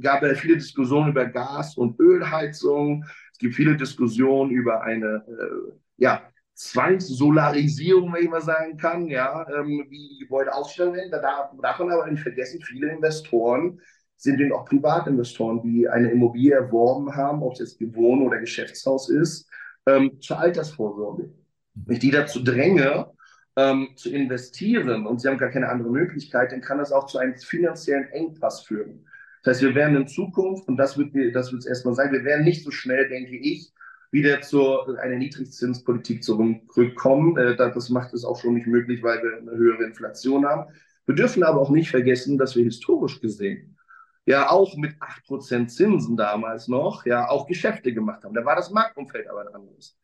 gab 0.00 0.22
ja 0.22 0.34
viele 0.34 0.56
Diskussionen 0.56 1.10
über 1.10 1.26
Gas- 1.26 1.76
und 1.76 1.98
Ölheizung. 2.00 3.04
Es 3.32 3.38
gibt 3.38 3.54
viele 3.54 3.76
Diskussionen 3.76 4.50
über 4.50 4.82
eine 4.82 5.24
äh, 5.26 5.72
ja, 5.96 6.22
Zwangssolarisierung, 6.54 8.12
wenn 8.12 8.24
ich 8.24 8.30
mal 8.30 8.40
sagen 8.40 8.76
kann, 8.76 9.08
ja, 9.08 9.46
ähm, 9.48 9.86
wie 9.88 10.08
die 10.08 10.18
Gebäude 10.20 10.54
ausgestellt 10.54 10.94
werden. 10.94 11.10
Da 11.10 11.50
darf 11.62 11.78
man 11.78 11.90
aber 11.90 12.10
nicht 12.10 12.22
vergessen, 12.22 12.60
viele 12.62 12.92
Investoren 12.92 13.80
sind 14.16 14.40
eben 14.40 14.52
auch 14.52 14.64
Privatinvestoren, 14.64 15.62
die 15.62 15.88
eine 15.88 16.10
Immobilie 16.10 16.54
erworben 16.54 17.14
haben, 17.14 17.42
ob 17.42 17.52
es 17.52 17.58
jetzt 17.58 17.94
Wohn- 17.94 18.22
oder 18.22 18.38
Geschäftshaus 18.38 19.10
ist, 19.10 19.50
ähm, 19.86 20.18
zur 20.20 20.38
Altersvorsorge. 20.38 21.30
Wenn 21.74 21.94
ich 21.94 22.00
die 22.00 22.10
dazu 22.10 22.42
dränge, 22.42 23.10
ähm, 23.56 23.88
zu 23.96 24.10
investieren 24.10 25.06
und 25.06 25.20
sie 25.20 25.28
haben 25.28 25.38
gar 25.38 25.50
keine 25.50 25.68
andere 25.68 25.90
Möglichkeit, 25.90 26.52
dann 26.52 26.60
kann 26.60 26.78
das 26.78 26.92
auch 26.92 27.06
zu 27.06 27.18
einem 27.18 27.36
finanziellen 27.36 28.08
Engpass 28.08 28.62
führen. 28.62 29.06
Das 29.46 29.58
heißt, 29.58 29.62
wir 29.62 29.76
werden 29.76 29.94
in 29.94 30.08
Zukunft, 30.08 30.66
und 30.66 30.76
das 30.76 30.98
wird, 30.98 31.14
das 31.32 31.52
erstmal 31.64 31.94
sein, 31.94 32.10
wir 32.10 32.24
werden 32.24 32.44
nicht 32.44 32.64
so 32.64 32.72
schnell, 32.72 33.08
denke 33.08 33.36
ich, 33.36 33.72
wieder 34.10 34.40
zu 34.40 34.80
einer 34.96 35.14
Niedrigzinspolitik 35.14 36.24
zurückkommen. 36.24 37.36
Äh, 37.36 37.54
das 37.54 37.88
macht 37.90 38.12
es 38.12 38.24
auch 38.24 38.40
schon 38.40 38.54
nicht 38.54 38.66
möglich, 38.66 39.04
weil 39.04 39.22
wir 39.22 39.38
eine 39.38 39.52
höhere 39.52 39.84
Inflation 39.84 40.44
haben. 40.44 40.72
Wir 41.06 41.14
dürfen 41.14 41.44
aber 41.44 41.60
auch 41.60 41.70
nicht 41.70 41.90
vergessen, 41.90 42.38
dass 42.38 42.56
wir 42.56 42.64
historisch 42.64 43.20
gesehen 43.20 43.76
ja 44.24 44.50
auch 44.50 44.76
mit 44.76 44.96
8% 45.00 45.68
Zinsen 45.68 46.16
damals 46.16 46.66
noch 46.66 47.06
ja 47.06 47.28
auch 47.28 47.46
Geschäfte 47.46 47.94
gemacht 47.94 48.24
haben. 48.24 48.34
Da 48.34 48.44
war 48.44 48.56
das 48.56 48.72
Marktumfeld 48.72 49.28
aber 49.28 49.54
anderes. 49.54 49.96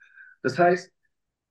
Das 0.44 0.56
heißt, 0.56 0.92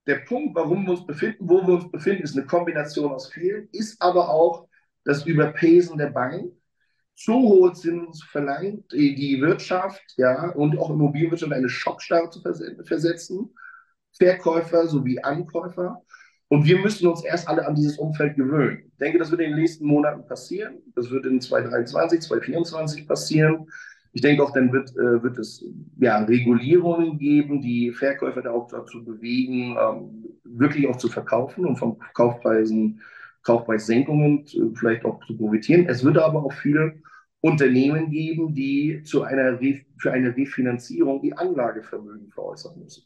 der 0.08 0.19
Punkt, 0.19 0.56
warum 0.56 0.86
wir 0.86 0.91
uns 0.91 1.06
befinden, 1.06 1.49
wo 1.49 1.67
wir 1.67 1.73
uns 1.73 1.91
befinden, 1.91 2.23
ist 2.23 2.38
eine 2.38 2.45
Kombination 2.45 3.12
aus 3.12 3.27
vielen, 3.30 3.67
ist 3.73 4.01
aber 4.01 4.30
auch 4.30 4.69
das 5.04 5.25
Überpesen 5.25 5.97
der 5.97 6.12
Banken 6.12 6.61
zu 7.15 7.34
hohe 7.34 7.74
Zinsen 7.74 8.13
zu 8.13 8.26
verlangen, 8.28 8.84
die, 8.91 9.41
Wirtschaft 9.41 10.02
ja, 10.17 10.50
und 10.52 10.78
auch 10.78 10.89
Immobilienwirtschaft 10.89 11.54
eine 11.54 11.69
Schockstarre 11.69 12.30
zu 12.30 12.41
versetzen, 12.41 13.54
Verkäufer 14.17 14.88
sowie 14.88 15.19
Ankäufer. 15.19 16.02
Und 16.47 16.65
wir 16.65 16.80
müssen 16.80 17.08
uns 17.08 17.24
erst 17.24 17.47
alle 17.47 17.65
an 17.65 17.76
dieses 17.76 17.97
Umfeld 17.97 18.36
gewöhnen. 18.36 18.84
Ich 18.91 18.97
denke, 18.97 19.17
das 19.19 19.32
wird 19.32 19.39
in 19.39 19.52
den 19.52 19.60
nächsten 19.60 19.86
Monaten 19.86 20.26
passieren. 20.28 20.80
Das 20.95 21.10
wird 21.10 21.26
in 21.26 21.39
2023, 21.39 22.21
2024 22.21 23.08
passieren. 23.08 23.67
Ich 24.13 24.21
denke 24.21 24.43
auch, 24.43 24.52
dann 24.52 24.74
wird, 24.74 24.89
äh, 24.91 25.24
wird 25.24 25.38
es 25.38 25.63
ja, 25.97 26.21
Regulierungen 26.24 27.17
geben, 27.17 27.62
die 27.62 27.91
Verkäufer 27.91 28.41
da 28.41 28.52
auch 28.52 28.67
dazu 28.67 29.04
bewegen, 29.06 29.78
ähm, 29.80 30.26
wirklich 30.43 30.88
auch 30.88 30.97
zu 30.97 31.08
verkaufen 31.08 31.65
und 31.65 31.78
von 31.78 31.97
Kaufpreisen 32.13 33.00
Kaufpreissenkungen 33.43 34.45
vielleicht 34.75 35.06
auch 35.06 35.23
zu 35.25 35.38
profitieren. 35.38 35.88
Es 35.88 36.04
wird 36.04 36.17
aber 36.17 36.43
auch 36.43 36.54
viele 36.54 37.01
Unternehmen 37.41 38.12
geben, 38.12 38.54
die 38.54 39.01
zu 39.04 39.23
einer 39.23 39.60
für 39.97 40.12
eine 40.12 40.36
Refinanzierung 40.36 41.21
die 41.21 41.34
Anlagevermögen 41.34 42.30
veräußern 42.30 42.80
müssen. 42.80 43.04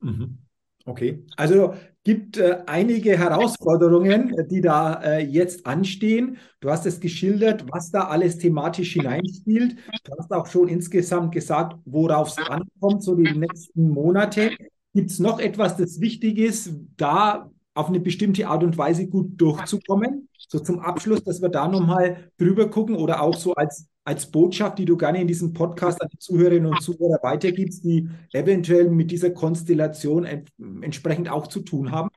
Mhm. 0.00 0.38
Okay, 0.86 1.24
also 1.36 1.74
gibt 2.04 2.38
äh, 2.38 2.62
einige 2.66 3.16
Herausforderungen, 3.16 4.34
die 4.50 4.62
da 4.62 4.94
äh, 5.02 5.18
jetzt 5.22 5.66
anstehen. 5.66 6.38
Du 6.60 6.70
hast 6.70 6.86
es 6.86 7.00
geschildert, 7.00 7.66
was 7.70 7.90
da 7.90 8.08
alles 8.08 8.38
thematisch 8.38 8.94
hineinspielt. 8.94 9.76
Du 10.04 10.12
hast 10.18 10.32
auch 10.32 10.46
schon 10.46 10.68
insgesamt 10.68 11.32
gesagt, 11.32 11.76
worauf 11.84 12.28
es 12.28 12.38
ankommt, 12.38 13.02
so 13.02 13.14
die 13.14 13.30
nächsten 13.38 13.90
Monate. 13.90 14.52
Gibt 14.94 15.10
es 15.10 15.18
noch 15.18 15.38
etwas, 15.38 15.76
das 15.76 16.00
wichtig 16.00 16.38
ist, 16.38 16.72
da 16.96 17.50
auf 17.74 17.88
eine 17.88 18.00
bestimmte 18.00 18.46
Art 18.48 18.64
und 18.64 18.76
Weise 18.76 19.06
gut 19.06 19.40
durchzukommen. 19.40 20.28
So 20.48 20.58
zum 20.58 20.80
Abschluss, 20.80 21.22
dass 21.22 21.40
wir 21.40 21.48
da 21.48 21.68
nochmal 21.68 22.30
drüber 22.36 22.68
gucken 22.68 22.96
oder 22.96 23.22
auch 23.22 23.36
so 23.36 23.54
als, 23.54 23.86
als 24.04 24.30
Botschaft, 24.30 24.78
die 24.78 24.84
du 24.84 24.96
gerne 24.96 25.20
in 25.20 25.28
diesem 25.28 25.52
Podcast 25.52 26.02
an 26.02 26.08
die 26.12 26.18
Zuhörerinnen 26.18 26.66
und 26.66 26.82
Zuhörer 26.82 27.20
weitergibst, 27.22 27.84
die 27.84 28.08
eventuell 28.32 28.90
mit 28.90 29.10
dieser 29.10 29.30
Konstellation 29.30 30.24
ent 30.24 30.50
entsprechend 30.82 31.30
auch 31.30 31.46
zu 31.46 31.60
tun 31.60 31.92
haben. 31.92 32.10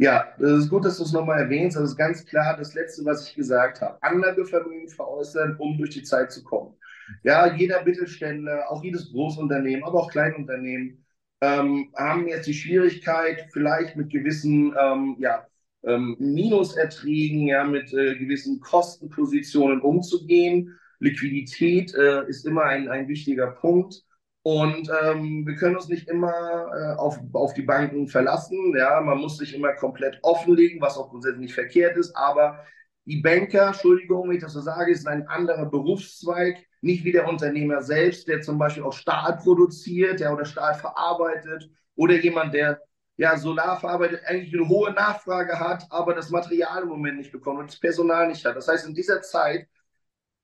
Ja, 0.00 0.28
das 0.38 0.60
ist 0.60 0.70
gut, 0.70 0.84
dass 0.84 0.98
du 0.98 1.02
es 1.02 1.12
nochmal 1.12 1.40
erwähnst. 1.40 1.76
Das 1.76 1.90
ist 1.90 1.96
ganz 1.96 2.24
klar 2.24 2.56
das 2.56 2.74
Letzte, 2.74 3.04
was 3.04 3.28
ich 3.28 3.34
gesagt 3.34 3.80
habe. 3.80 4.00
Anlagevermögen 4.00 4.88
veräußern, 4.88 5.56
um 5.58 5.76
durch 5.76 5.90
die 5.90 6.04
Zeit 6.04 6.30
zu 6.30 6.44
kommen. 6.44 6.74
Ja, 7.24 7.52
jeder 7.52 7.82
Mittelständler, 7.82 8.70
auch 8.70 8.84
jedes 8.84 9.10
Großunternehmen, 9.10 9.82
aber 9.82 9.98
auch 9.98 10.10
Kleinunternehmen 10.10 11.04
ähm, 11.40 11.92
haben 11.96 12.28
jetzt 12.28 12.46
die 12.46 12.54
Schwierigkeit, 12.54 13.48
vielleicht 13.52 13.96
mit 13.96 14.10
gewissen 14.10 14.74
ähm, 14.80 15.16
ja, 15.18 15.46
ähm, 15.84 16.16
Minuserträgen, 16.18 17.46
ja, 17.46 17.64
mit 17.64 17.92
äh, 17.92 18.16
gewissen 18.16 18.60
Kostenpositionen 18.60 19.80
umzugehen. 19.80 20.78
Liquidität 20.98 21.94
äh, 21.94 22.26
ist 22.28 22.44
immer 22.46 22.64
ein, 22.64 22.88
ein 22.88 23.08
wichtiger 23.08 23.52
Punkt. 23.52 24.02
Und 24.42 24.90
ähm, 25.02 25.46
wir 25.46 25.56
können 25.56 25.76
uns 25.76 25.88
nicht 25.88 26.08
immer 26.08 26.32
äh, 26.32 26.96
auf, 26.96 27.18
auf 27.32 27.54
die 27.54 27.62
Banken 27.62 28.08
verlassen. 28.08 28.74
Ja, 28.76 29.00
man 29.00 29.18
muss 29.18 29.36
sich 29.36 29.54
immer 29.54 29.74
komplett 29.74 30.18
offenlegen, 30.22 30.80
was 30.80 30.96
auch 30.96 31.10
grundsätzlich 31.10 31.40
nicht 31.42 31.54
verkehrt 31.54 31.96
ist. 31.96 32.16
Aber 32.16 32.64
die 33.08 33.22
Banker, 33.22 33.68
Entschuldigung, 33.68 34.28
wenn 34.28 34.36
ich 34.36 34.42
das 34.42 34.52
so 34.52 34.60
sage, 34.60 34.92
ist 34.92 35.08
ein 35.08 35.26
anderer 35.28 35.64
Berufszweig, 35.64 36.58
nicht 36.82 37.04
wie 37.04 37.12
der 37.12 37.26
Unternehmer 37.26 37.82
selbst, 37.82 38.28
der 38.28 38.42
zum 38.42 38.58
Beispiel 38.58 38.82
auch 38.82 38.92
Stahl 38.92 39.38
produziert 39.38 40.20
ja, 40.20 40.30
oder 40.30 40.44
Stahl 40.44 40.74
verarbeitet 40.74 41.70
oder 41.96 42.16
jemand, 42.16 42.52
der 42.52 42.82
ja, 43.16 43.36
Solar 43.38 43.80
verarbeitet, 43.80 44.20
eigentlich 44.26 44.52
eine 44.54 44.68
hohe 44.68 44.92
Nachfrage 44.92 45.58
hat, 45.58 45.86
aber 45.88 46.14
das 46.14 46.28
Material 46.28 46.82
im 46.82 46.90
Moment 46.90 47.16
nicht 47.16 47.32
bekommt 47.32 47.60
und 47.60 47.70
das 47.70 47.80
Personal 47.80 48.28
nicht 48.28 48.44
hat. 48.44 48.56
Das 48.56 48.68
heißt, 48.68 48.86
in 48.86 48.94
dieser 48.94 49.22
Zeit 49.22 49.66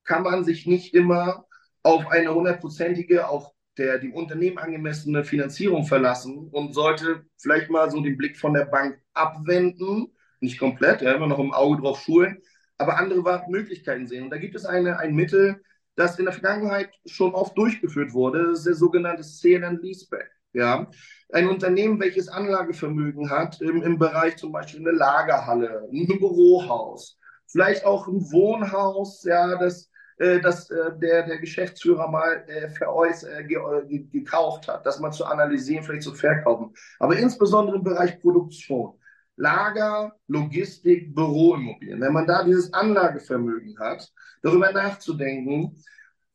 kann 0.02 0.22
man 0.22 0.42
sich 0.42 0.66
nicht 0.66 0.94
immer 0.94 1.44
auf 1.82 2.06
eine 2.08 2.34
hundertprozentige, 2.34 3.28
auch 3.28 3.52
der 3.76 3.98
dem 3.98 4.14
Unternehmen 4.14 4.56
angemessene 4.56 5.22
Finanzierung 5.22 5.84
verlassen 5.84 6.48
und 6.50 6.72
sollte 6.72 7.26
vielleicht 7.36 7.68
mal 7.68 7.90
so 7.90 8.00
den 8.00 8.16
Blick 8.16 8.38
von 8.38 8.54
der 8.54 8.64
Bank 8.64 8.98
abwenden, 9.12 10.14
nicht 10.40 10.58
komplett, 10.58 11.02
ja, 11.02 11.12
immer 11.12 11.26
noch 11.26 11.38
im 11.38 11.52
Auge 11.52 11.82
drauf 11.82 12.00
schulen, 12.00 12.40
aber 12.78 12.98
andere 12.98 13.44
Möglichkeiten 13.48 14.06
sehen. 14.06 14.24
Und 14.24 14.30
da 14.30 14.38
gibt 14.38 14.54
es 14.54 14.64
eine, 14.64 14.98
ein 14.98 15.14
Mittel, 15.14 15.60
das 15.96 16.18
in 16.18 16.24
der 16.24 16.34
Vergangenheit 16.34 16.90
schon 17.06 17.34
oft 17.34 17.56
durchgeführt 17.56 18.12
wurde, 18.12 18.48
das 18.48 18.58
ist 18.60 18.66
der 18.66 18.74
sogenannte 18.74 19.22
Sale 19.22 19.66
and 19.66 19.82
Leaseback. 19.82 20.30
Ja, 20.52 20.88
ein 21.32 21.48
Unternehmen, 21.48 21.98
welches 21.98 22.28
Anlagevermögen 22.28 23.28
hat 23.28 23.60
im, 23.60 23.82
im 23.82 23.98
Bereich 23.98 24.36
zum 24.36 24.52
Beispiel 24.52 24.80
eine 24.80 24.96
Lagerhalle, 24.96 25.88
ein 25.92 26.06
Bürohaus, 26.06 27.18
vielleicht 27.48 27.84
auch 27.84 28.06
ein 28.06 28.20
Wohnhaus, 28.30 29.24
ja, 29.24 29.56
das, 29.58 29.90
äh, 30.18 30.38
das 30.40 30.70
äh, 30.70 30.96
der, 30.96 31.26
der 31.26 31.38
Geschäftsführer 31.38 32.08
mal 32.08 32.44
äh, 32.46 32.68
veräuß, 32.68 33.24
äh, 33.24 33.44
ge, 33.44 34.06
gekauft 34.12 34.68
hat, 34.68 34.86
das 34.86 35.00
mal 35.00 35.10
zu 35.10 35.24
analysieren, 35.24 35.82
vielleicht 35.82 36.04
zu 36.04 36.14
verkaufen. 36.14 36.72
Aber 37.00 37.16
insbesondere 37.16 37.76
im 37.76 37.82
Bereich 37.82 38.20
Produktion. 38.20 38.96
Lager, 39.36 40.14
Logistik, 40.28 41.14
Büroimmobilien. 41.14 42.00
Wenn 42.00 42.12
man 42.12 42.26
da 42.26 42.44
dieses 42.44 42.72
Anlagevermögen 42.72 43.78
hat, 43.78 44.10
darüber 44.42 44.72
nachzudenken, 44.72 45.76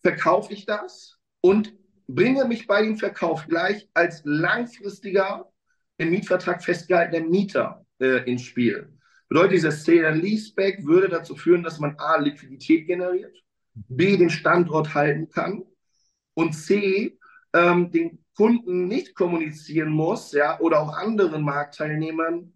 verkaufe 0.01 0.53
ich 0.53 0.65
das 0.65 1.17
und 1.41 1.73
bringe 2.07 2.45
mich 2.45 2.67
bei 2.67 2.81
dem 2.81 2.97
Verkauf 2.97 3.47
gleich 3.47 3.87
als 3.93 4.21
langfristiger 4.25 5.49
im 5.97 6.09
Mietvertrag 6.09 6.63
festgehaltener 6.63 7.27
Mieter 7.27 7.85
äh, 7.99 8.23
ins 8.29 8.43
Spiel. 8.43 8.93
Bedeutet, 9.27 9.53
dieser 9.53 9.71
Sale 9.71 10.11
Leaseback 10.11 10.85
würde 10.85 11.07
dazu 11.07 11.35
führen, 11.35 11.63
dass 11.63 11.79
man 11.79 11.95
A, 11.99 12.17
Liquidität 12.19 12.87
generiert, 12.87 13.37
B, 13.73 14.17
den 14.17 14.29
Standort 14.29 14.95
halten 14.95 15.29
kann 15.29 15.63
und 16.33 16.53
C, 16.53 17.19
ähm, 17.53 17.91
den 17.91 18.23
Kunden 18.35 18.87
nicht 18.87 19.15
kommunizieren 19.15 19.89
muss, 19.89 20.31
ja, 20.31 20.59
oder 20.59 20.79
auch 20.79 20.93
anderen 20.97 21.43
Marktteilnehmern, 21.43 22.53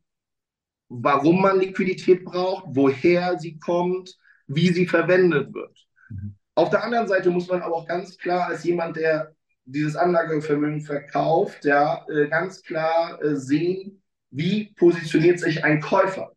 warum 1.01 1.41
man 1.41 1.60
Liquidität 1.60 2.23
braucht, 2.23 2.65
woher 2.67 3.39
sie 3.39 3.58
kommt, 3.60 4.17
wie 4.47 4.69
sie 4.69 4.86
verwendet 4.86 5.53
wird. 5.53 5.77
Mhm. 6.10 6.36
Auf 6.56 6.69
der 6.69 6.84
anderen 6.84 7.08
Seite 7.08 7.32
muss 7.32 7.47
man 7.47 7.62
aber 7.62 7.75
auch 7.75 7.88
ganz 7.88 8.17
klar 8.17 8.47
als 8.47 8.63
jemand, 8.63 8.97
der 8.97 9.34
dieses 9.65 9.95
Anlagevermögen 9.95 10.82
verkauft, 10.82 11.65
ja, 11.65 12.06
äh, 12.10 12.27
ganz 12.27 12.62
klar 12.63 13.21
äh, 13.23 13.36
sehen, 13.36 14.03
wie 14.29 14.73
positioniert 14.75 15.39
sich 15.39 15.63
ein 15.63 15.79
Käufer. 15.79 16.32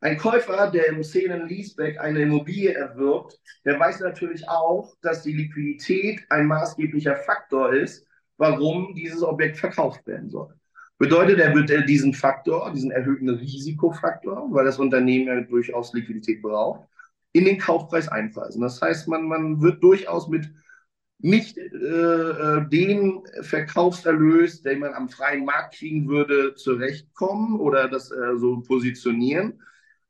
Ein 0.00 0.16
Käufer, 0.16 0.70
der 0.70 0.86
im 0.86 1.02
Szenen 1.02 1.48
Leaseback 1.48 1.98
eine 1.98 2.22
Immobilie 2.22 2.72
erwirbt, 2.72 3.36
der 3.64 3.80
weiß 3.80 3.98
natürlich 4.00 4.48
auch, 4.48 4.94
dass 5.02 5.22
die 5.22 5.32
Liquidität 5.32 6.20
ein 6.28 6.46
maßgeblicher 6.46 7.16
Faktor 7.16 7.72
ist, 7.72 8.06
warum 8.36 8.94
dieses 8.94 9.24
Objekt 9.24 9.56
verkauft 9.56 10.06
werden 10.06 10.30
soll. 10.30 10.54
Bedeutet, 10.98 11.38
er 11.38 11.54
wird 11.54 11.88
diesen 11.88 12.12
Faktor, 12.12 12.72
diesen 12.72 12.90
erhöhten 12.90 13.28
Risikofaktor, 13.28 14.48
weil 14.50 14.64
das 14.64 14.80
Unternehmen 14.80 15.28
ja 15.28 15.40
durchaus 15.40 15.92
Liquidität 15.92 16.42
braucht, 16.42 16.88
in 17.32 17.44
den 17.44 17.58
Kaufpreis 17.58 18.08
einpreisen. 18.08 18.60
Das 18.60 18.82
heißt, 18.82 19.06
man, 19.06 19.28
man 19.28 19.62
wird 19.62 19.82
durchaus 19.82 20.28
mit 20.28 20.50
nicht 21.20 21.56
äh, 21.56 21.62
äh, 21.62 22.68
den 22.68 23.22
Verkaufserlös, 23.42 24.62
den 24.62 24.80
man 24.80 24.94
am 24.94 25.08
freien 25.08 25.44
Markt 25.44 25.74
kriegen 25.74 26.08
würde, 26.08 26.54
zurechtkommen 26.54 27.60
oder 27.60 27.88
das 27.88 28.10
äh, 28.10 28.36
so 28.36 28.60
positionieren. 28.60 29.60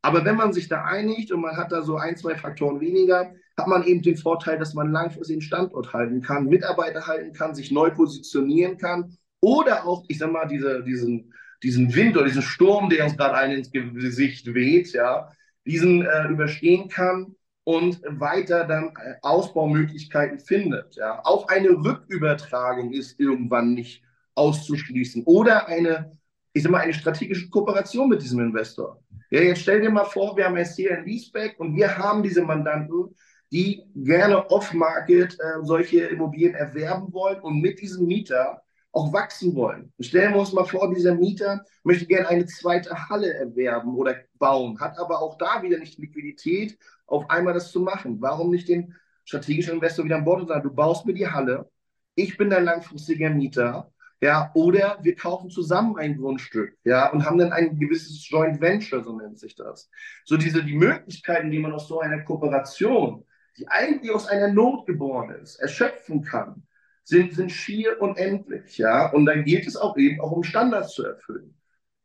Aber 0.01 0.24
wenn 0.24 0.37
man 0.37 0.53
sich 0.53 0.68
da 0.68 0.85
einigt 0.85 1.33
und 1.33 1.40
man 1.40 1.57
hat 1.57 1.72
da 1.72 1.83
so 1.83 1.96
ein, 1.96 2.16
zwei 2.16 2.35
Faktoren 2.35 2.81
weniger, 2.81 3.35
hat 3.59 3.66
man 3.66 3.85
eben 3.85 4.03
den 4.03 4.16
Vorteil, 4.16 4.59
dass 4.59 4.74
man 4.74 4.92
langfristig 4.92 5.37
den 5.37 5.42
Standort 5.42 5.92
halten 5.92 6.22
kann, 6.22 6.46
Mitarbeiter 6.46 7.07
halten 7.07 7.33
kann, 7.33 7.55
sich 7.55 7.70
neu 7.72 7.90
positionieren 7.90 8.79
kann 8.79 9.18
oder 9.40 9.87
auch, 9.87 10.05
ich 10.09 10.18
sag 10.18 10.33
mal, 10.33 10.46
diese, 10.46 10.83
diesen, 10.83 11.33
diesen 11.62 11.94
Wind 11.94 12.16
oder 12.16 12.27
diesen 12.27 12.42
Sturm, 12.42 12.88
der 12.88 13.05
uns 13.05 13.16
gerade 13.16 13.35
ein 13.35 13.53
ins 13.53 13.70
Gesicht 13.70 14.53
weht, 14.55 14.92
ja, 14.92 15.31
diesen 15.64 16.03
äh, 16.03 16.29
überstehen 16.29 16.88
kann 16.88 17.35
und 17.64 18.01
weiter 18.07 18.64
dann 18.64 18.94
äh, 18.96 19.14
Ausbaumöglichkeiten 19.22 20.38
findet. 20.38 20.96
Ja. 20.96 21.20
Auch 21.24 21.48
eine 21.48 21.70
Rückübertragung 21.70 22.92
ist 22.92 23.20
irgendwann 23.20 23.74
nicht 23.74 24.03
auszuschließen 24.35 25.24
oder 25.24 25.66
eine, 25.68 26.16
ich 26.53 26.62
sag 26.62 26.72
mal, 26.72 26.79
eine 26.79 26.94
strategische 26.94 27.51
Kooperation 27.51 28.09
mit 28.09 28.22
diesem 28.22 28.40
Investor. 28.40 29.03
Ja, 29.31 29.42
jetzt 29.42 29.61
stell 29.61 29.83
dir 29.83 29.90
mal 29.90 30.07
vor, 30.07 30.37
wir 30.37 30.46
haben 30.46 30.57
jetzt 30.57 30.77
hier 30.77 30.96
ein 30.96 31.05
Leaseback 31.05 31.61
und 31.61 31.77
wir 31.77 31.98
haben 31.98 32.22
diese 32.22 32.42
Mandanten, 32.42 33.14
die 33.53 33.83
gerne 33.94 34.51
off-market 34.51 35.35
äh, 35.35 35.62
solche 35.62 36.07
Immobilien 36.07 36.55
erwerben 36.55 37.12
wollen 37.12 37.40
und 37.40 37.61
mit 37.61 37.81
diesem 37.81 38.07
Mieter 38.07 38.62
auch 38.99 39.13
wachsen 39.13 39.55
wollen. 39.55 39.93
Stellen 40.01 40.35
wir 40.35 40.41
uns 40.41 40.53
mal 40.53 40.65
vor, 40.65 40.93
dieser 40.93 41.15
Mieter 41.15 41.65
möchte 41.85 42.07
gerne 42.07 42.29
eine 42.29 42.47
zweite 42.47 43.09
Halle 43.09 43.33
erwerben 43.33 43.95
oder 43.95 44.17
bauen, 44.39 44.81
hat 44.81 44.99
aber 44.99 45.23
auch 45.23 45.39
da 45.39 45.63
wieder 45.63 45.79
nicht 45.79 45.99
Liquidität, 45.99 46.77
auf 47.07 47.31
einmal 47.31 47.55
das 47.55 47.71
zu 47.71 47.81
machen. 47.81 48.21
Warum 48.21 48.51
nicht 48.51 48.69
den 48.69 48.95
strategischen 49.25 49.75
Investor 49.75 50.05
wieder 50.05 50.17
an 50.17 50.25
Bord 50.25 50.41
und 50.41 50.49
sagen, 50.49 50.69
du 50.69 50.75
baust 50.75 51.07
mir 51.07 51.15
die 51.15 51.29
Halle, 51.29 51.71
ich 52.17 52.37
bin 52.37 52.51
dein 52.51 52.65
langfristiger 52.65 53.31
Mieter, 53.31 53.93
ja, 54.21 54.51
oder 54.55 54.99
wir 55.03 55.15
kaufen 55.15 55.49
zusammen 55.49 55.97
ein 55.97 56.17
Grundstück, 56.17 56.77
ja, 56.83 57.13
und 57.13 57.25
haben 57.25 57.39
dann 57.39 57.53
ein 57.53 57.79
gewisses 57.79 58.29
Joint 58.29 58.61
Venture, 58.61 59.05
so 59.05 59.17
nennt 59.17 59.39
sich 59.39 59.55
das. 59.55 59.89
So 60.25 60.37
diese, 60.37 60.65
die 60.65 60.75
Möglichkeiten, 60.75 61.53
die 61.53 61.61
man 61.61 61.73
aus 61.73 61.87
so 61.87 62.01
einer 62.01 62.25
Kooperation, 62.25 63.25
die 63.57 63.69
eigentlich 63.69 64.13
aus 64.13 64.27
einer 64.27 64.49
Not 64.49 64.87
geboren 64.87 65.31
ist, 65.41 65.57
erschöpfen 65.57 66.23
kann, 66.23 66.65
sind, 67.09 67.33
sind 67.33 67.51
schier 67.51 68.01
unendlich, 68.03 68.77
ja. 68.77 69.11
Und 69.11 69.25
dann 69.25 69.44
geht 69.44 69.66
es 69.66 69.77
auch 69.77 69.97
eben 69.97 70.21
auch 70.21 70.33
um 70.33 70.44
Standards 70.44 70.92
zu 70.92 71.07
erfüllen. 71.07 71.55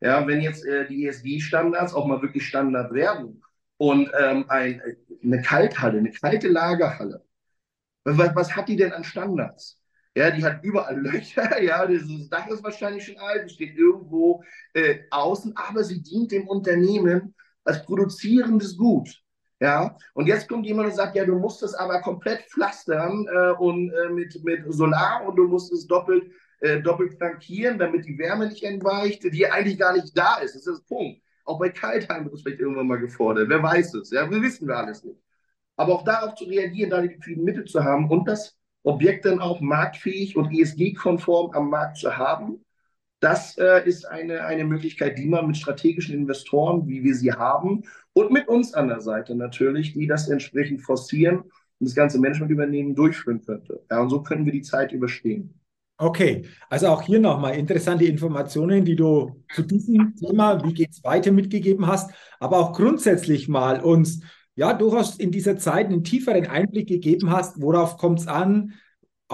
Ja, 0.00 0.26
wenn 0.26 0.40
jetzt 0.40 0.64
äh, 0.64 0.86
die 0.88 1.06
ESG-Standards 1.06 1.94
auch 1.94 2.06
mal 2.06 2.22
wirklich 2.22 2.46
Standard 2.46 2.92
werden 2.92 3.42
und 3.76 4.10
ähm, 4.18 4.46
ein, 4.48 4.80
eine 5.22 5.42
Kalthalle, 5.42 5.98
eine 5.98 6.10
kalte 6.10 6.48
Lagerhalle, 6.48 7.22
was, 8.04 8.34
was 8.34 8.56
hat 8.56 8.68
die 8.68 8.76
denn 8.76 8.92
an 8.92 9.04
Standards? 9.04 9.78
Ja, 10.16 10.30
die 10.30 10.42
hat 10.42 10.64
überall 10.64 10.98
Löcher, 10.98 11.62
ja, 11.62 11.86
das 11.86 12.02
Dach 12.30 12.46
ist 12.48 12.64
wahrscheinlich 12.64 13.04
schon 13.04 13.18
alt, 13.18 13.50
steht 13.50 13.76
irgendwo 13.76 14.42
äh, 14.72 15.00
außen, 15.10 15.54
aber 15.54 15.84
sie 15.84 16.02
dient 16.02 16.32
dem 16.32 16.48
Unternehmen 16.48 17.34
als 17.64 17.84
produzierendes 17.84 18.76
Gut. 18.78 19.22
Ja, 19.64 19.96
und 20.12 20.26
jetzt 20.26 20.46
kommt 20.46 20.66
jemand 20.66 20.90
und 20.90 20.94
sagt, 20.94 21.16
ja, 21.16 21.24
du 21.24 21.36
musst 21.38 21.62
es 21.62 21.72
aber 21.72 22.02
komplett 22.02 22.42
pflastern 22.50 23.26
äh, 23.34 23.52
und 23.52 23.90
äh, 23.94 24.10
mit, 24.10 24.44
mit 24.44 24.62
Solar 24.68 25.26
und 25.26 25.36
du 25.36 25.48
musst 25.48 25.72
es 25.72 25.86
doppelt, 25.86 26.30
äh, 26.60 26.82
doppelt 26.82 27.14
flankieren, 27.14 27.78
damit 27.78 28.04
die 28.04 28.18
Wärme 28.18 28.46
nicht 28.46 28.62
entweicht, 28.62 29.24
die 29.24 29.50
eigentlich 29.50 29.78
gar 29.78 29.94
nicht 29.94 30.12
da 30.18 30.34
ist. 30.36 30.54
Das 30.54 30.66
ist 30.66 30.68
das 30.68 30.82
Punkt. 30.82 31.22
Auch 31.46 31.58
bei 31.58 31.70
Kaltheim 31.70 32.24
wird 32.24 32.34
es 32.34 32.42
vielleicht 32.42 32.60
irgendwann 32.60 32.88
mal 32.88 32.98
gefordert. 32.98 33.48
Wer 33.48 33.62
weiß 33.62 33.94
es? 33.94 34.10
Ja, 34.10 34.30
wir 34.30 34.42
wissen 34.42 34.68
wir 34.68 34.76
alles 34.76 35.02
nicht. 35.02 35.18
Aber 35.76 35.94
auch 35.94 36.04
darauf 36.04 36.34
zu 36.34 36.44
reagieren, 36.44 36.90
da 36.90 37.00
die 37.00 37.08
liquiden 37.08 37.44
Mittel 37.44 37.64
zu 37.64 37.82
haben 37.82 38.10
und 38.10 38.28
das 38.28 38.58
Objekt 38.82 39.24
dann 39.24 39.40
auch 39.40 39.62
marktfähig 39.62 40.36
und 40.36 40.52
ESG-konform 40.52 41.52
am 41.52 41.70
Markt 41.70 41.96
zu 41.96 42.14
haben, 42.14 42.62
das 43.20 43.56
äh, 43.56 43.88
ist 43.88 44.04
eine, 44.04 44.44
eine 44.44 44.66
Möglichkeit, 44.66 45.16
die 45.16 45.26
man 45.26 45.46
mit 45.46 45.56
strategischen 45.56 46.14
Investoren, 46.14 46.86
wie 46.86 47.02
wir 47.02 47.14
sie 47.14 47.32
haben, 47.32 47.84
und 48.14 48.30
mit 48.30 48.48
uns 48.48 48.72
an 48.74 48.88
der 48.88 49.00
Seite 49.00 49.34
natürlich, 49.34 49.92
die 49.92 50.06
das 50.06 50.28
entsprechend 50.28 50.80
forcieren 50.80 51.40
und 51.40 51.88
das 51.88 51.94
ganze 51.94 52.18
Management 52.18 52.50
übernehmen, 52.50 52.94
durchführen 52.94 53.42
könnte. 53.44 53.82
Ja, 53.90 54.00
und 54.00 54.08
so 54.08 54.22
können 54.22 54.44
wir 54.46 54.52
die 54.52 54.62
Zeit 54.62 54.92
überstehen. 54.92 55.60
Okay, 55.96 56.44
also 56.68 56.88
auch 56.88 57.02
hier 57.02 57.20
nochmal 57.20 57.54
interessante 57.56 58.04
Informationen, 58.04 58.84
die 58.84 58.96
du 58.96 59.44
zu 59.54 59.62
diesem 59.62 60.16
Thema, 60.16 60.64
wie 60.64 60.74
geht 60.74 60.90
es 60.90 61.04
weiter, 61.04 61.30
mitgegeben 61.30 61.86
hast, 61.86 62.12
aber 62.40 62.58
auch 62.58 62.72
grundsätzlich 62.72 63.48
mal 63.48 63.80
uns 63.80 64.20
ja 64.56 64.72
durchaus 64.72 65.16
in 65.16 65.30
dieser 65.30 65.56
Zeit 65.56 65.86
einen 65.86 66.02
tieferen 66.02 66.46
Einblick 66.46 66.88
gegeben 66.88 67.30
hast, 67.30 67.60
worauf 67.60 67.96
kommt 67.96 68.20
es 68.20 68.26
an, 68.26 68.72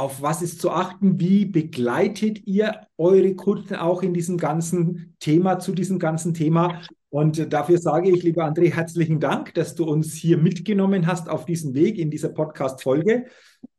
auf 0.00 0.22
was 0.22 0.40
ist 0.40 0.60
zu 0.60 0.70
achten? 0.70 1.20
Wie 1.20 1.44
begleitet 1.44 2.46
ihr 2.46 2.86
eure 2.96 3.34
Kunden 3.34 3.74
auch 3.74 4.02
in 4.02 4.14
diesem 4.14 4.38
ganzen 4.38 5.14
Thema, 5.20 5.58
zu 5.58 5.72
diesem 5.72 5.98
ganzen 5.98 6.32
Thema? 6.32 6.80
Und 7.10 7.52
dafür 7.52 7.78
sage 7.78 8.10
ich, 8.10 8.22
lieber 8.22 8.44
André, 8.44 8.72
herzlichen 8.72 9.20
Dank, 9.20 9.52
dass 9.54 9.74
du 9.74 9.84
uns 9.84 10.14
hier 10.14 10.38
mitgenommen 10.38 11.06
hast 11.06 11.28
auf 11.28 11.44
diesem 11.44 11.74
Weg 11.74 11.98
in 11.98 12.10
dieser 12.10 12.30
Podcast-Folge. 12.30 13.26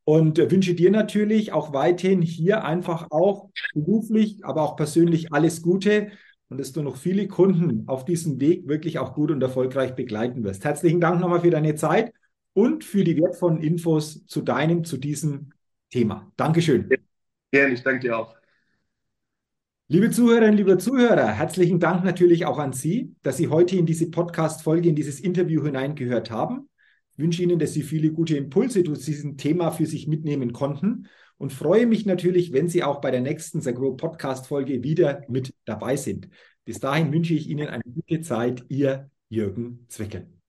Und 0.03 0.37
wünsche 0.37 0.75
dir 0.75 0.91
natürlich 0.91 1.53
auch 1.53 1.73
weiterhin 1.73 2.21
hier 2.21 2.65
einfach 2.65 3.07
auch 3.09 3.49
beruflich, 3.73 4.45
aber 4.45 4.61
auch 4.61 4.75
persönlich 4.75 5.33
alles 5.33 5.61
Gute 5.61 6.11
und 6.49 6.59
dass 6.59 6.71
du 6.71 6.81
noch 6.83 6.97
viele 6.97 7.27
Kunden 7.27 7.87
auf 7.87 8.03
diesem 8.05 8.39
Weg 8.39 8.67
wirklich 8.67 8.99
auch 8.99 9.13
gut 9.13 9.31
und 9.31 9.41
erfolgreich 9.41 9.95
begleiten 9.95 10.43
wirst. 10.43 10.65
Herzlichen 10.65 10.99
Dank 10.99 11.19
nochmal 11.19 11.41
für 11.41 11.49
deine 11.49 11.75
Zeit 11.75 12.13
und 12.53 12.83
für 12.83 13.03
die 13.03 13.15
wertvollen 13.15 13.61
Infos 13.61 14.25
zu 14.25 14.41
deinem, 14.41 14.83
zu 14.83 14.97
diesem 14.97 15.51
Thema. 15.91 16.31
Dankeschön. 16.37 16.89
Gerne, 17.51 17.73
ich 17.73 17.83
danke 17.83 17.99
dir 17.99 18.17
auch. 18.17 18.35
Liebe 19.87 20.09
Zuhörerinnen, 20.09 20.55
liebe 20.55 20.77
Zuhörer, 20.77 21.27
herzlichen 21.27 21.81
Dank 21.81 22.05
natürlich 22.05 22.45
auch 22.45 22.59
an 22.59 22.71
Sie, 22.71 23.13
dass 23.23 23.35
Sie 23.35 23.49
heute 23.49 23.75
in 23.75 23.85
diese 23.85 24.09
Podcast-Folge, 24.09 24.87
in 24.87 24.95
dieses 24.95 25.19
Interview 25.19 25.65
hineingehört 25.65 26.31
haben. 26.31 26.69
Ich 27.11 27.19
wünsche 27.19 27.43
Ihnen, 27.43 27.59
dass 27.59 27.73
Sie 27.73 27.83
viele 27.83 28.13
gute 28.13 28.37
Impulse 28.37 28.83
durch 28.83 29.03
diesen 29.03 29.35
Thema 29.37 29.71
für 29.71 29.85
sich 29.85 30.07
mitnehmen 30.07 30.53
konnten 30.53 31.09
und 31.37 31.51
freue 31.51 31.87
mich 31.87 32.05
natürlich, 32.05 32.53
wenn 32.53 32.69
Sie 32.69 32.83
auch 32.83 33.01
bei 33.01 33.11
der 33.11 33.19
nächsten 33.19 33.59
Sagro 33.59 33.97
Podcast-Folge 33.97 34.81
wieder 34.81 35.23
mit 35.27 35.53
dabei 35.65 35.97
sind. 35.97 36.29
Bis 36.63 36.79
dahin 36.79 37.11
wünsche 37.11 37.33
ich 37.33 37.49
Ihnen 37.49 37.67
eine 37.67 37.83
gute 37.83 38.21
Zeit. 38.21 38.63
Ihr 38.69 39.09
Jürgen 39.27 39.85
Zwickel. 39.89 40.40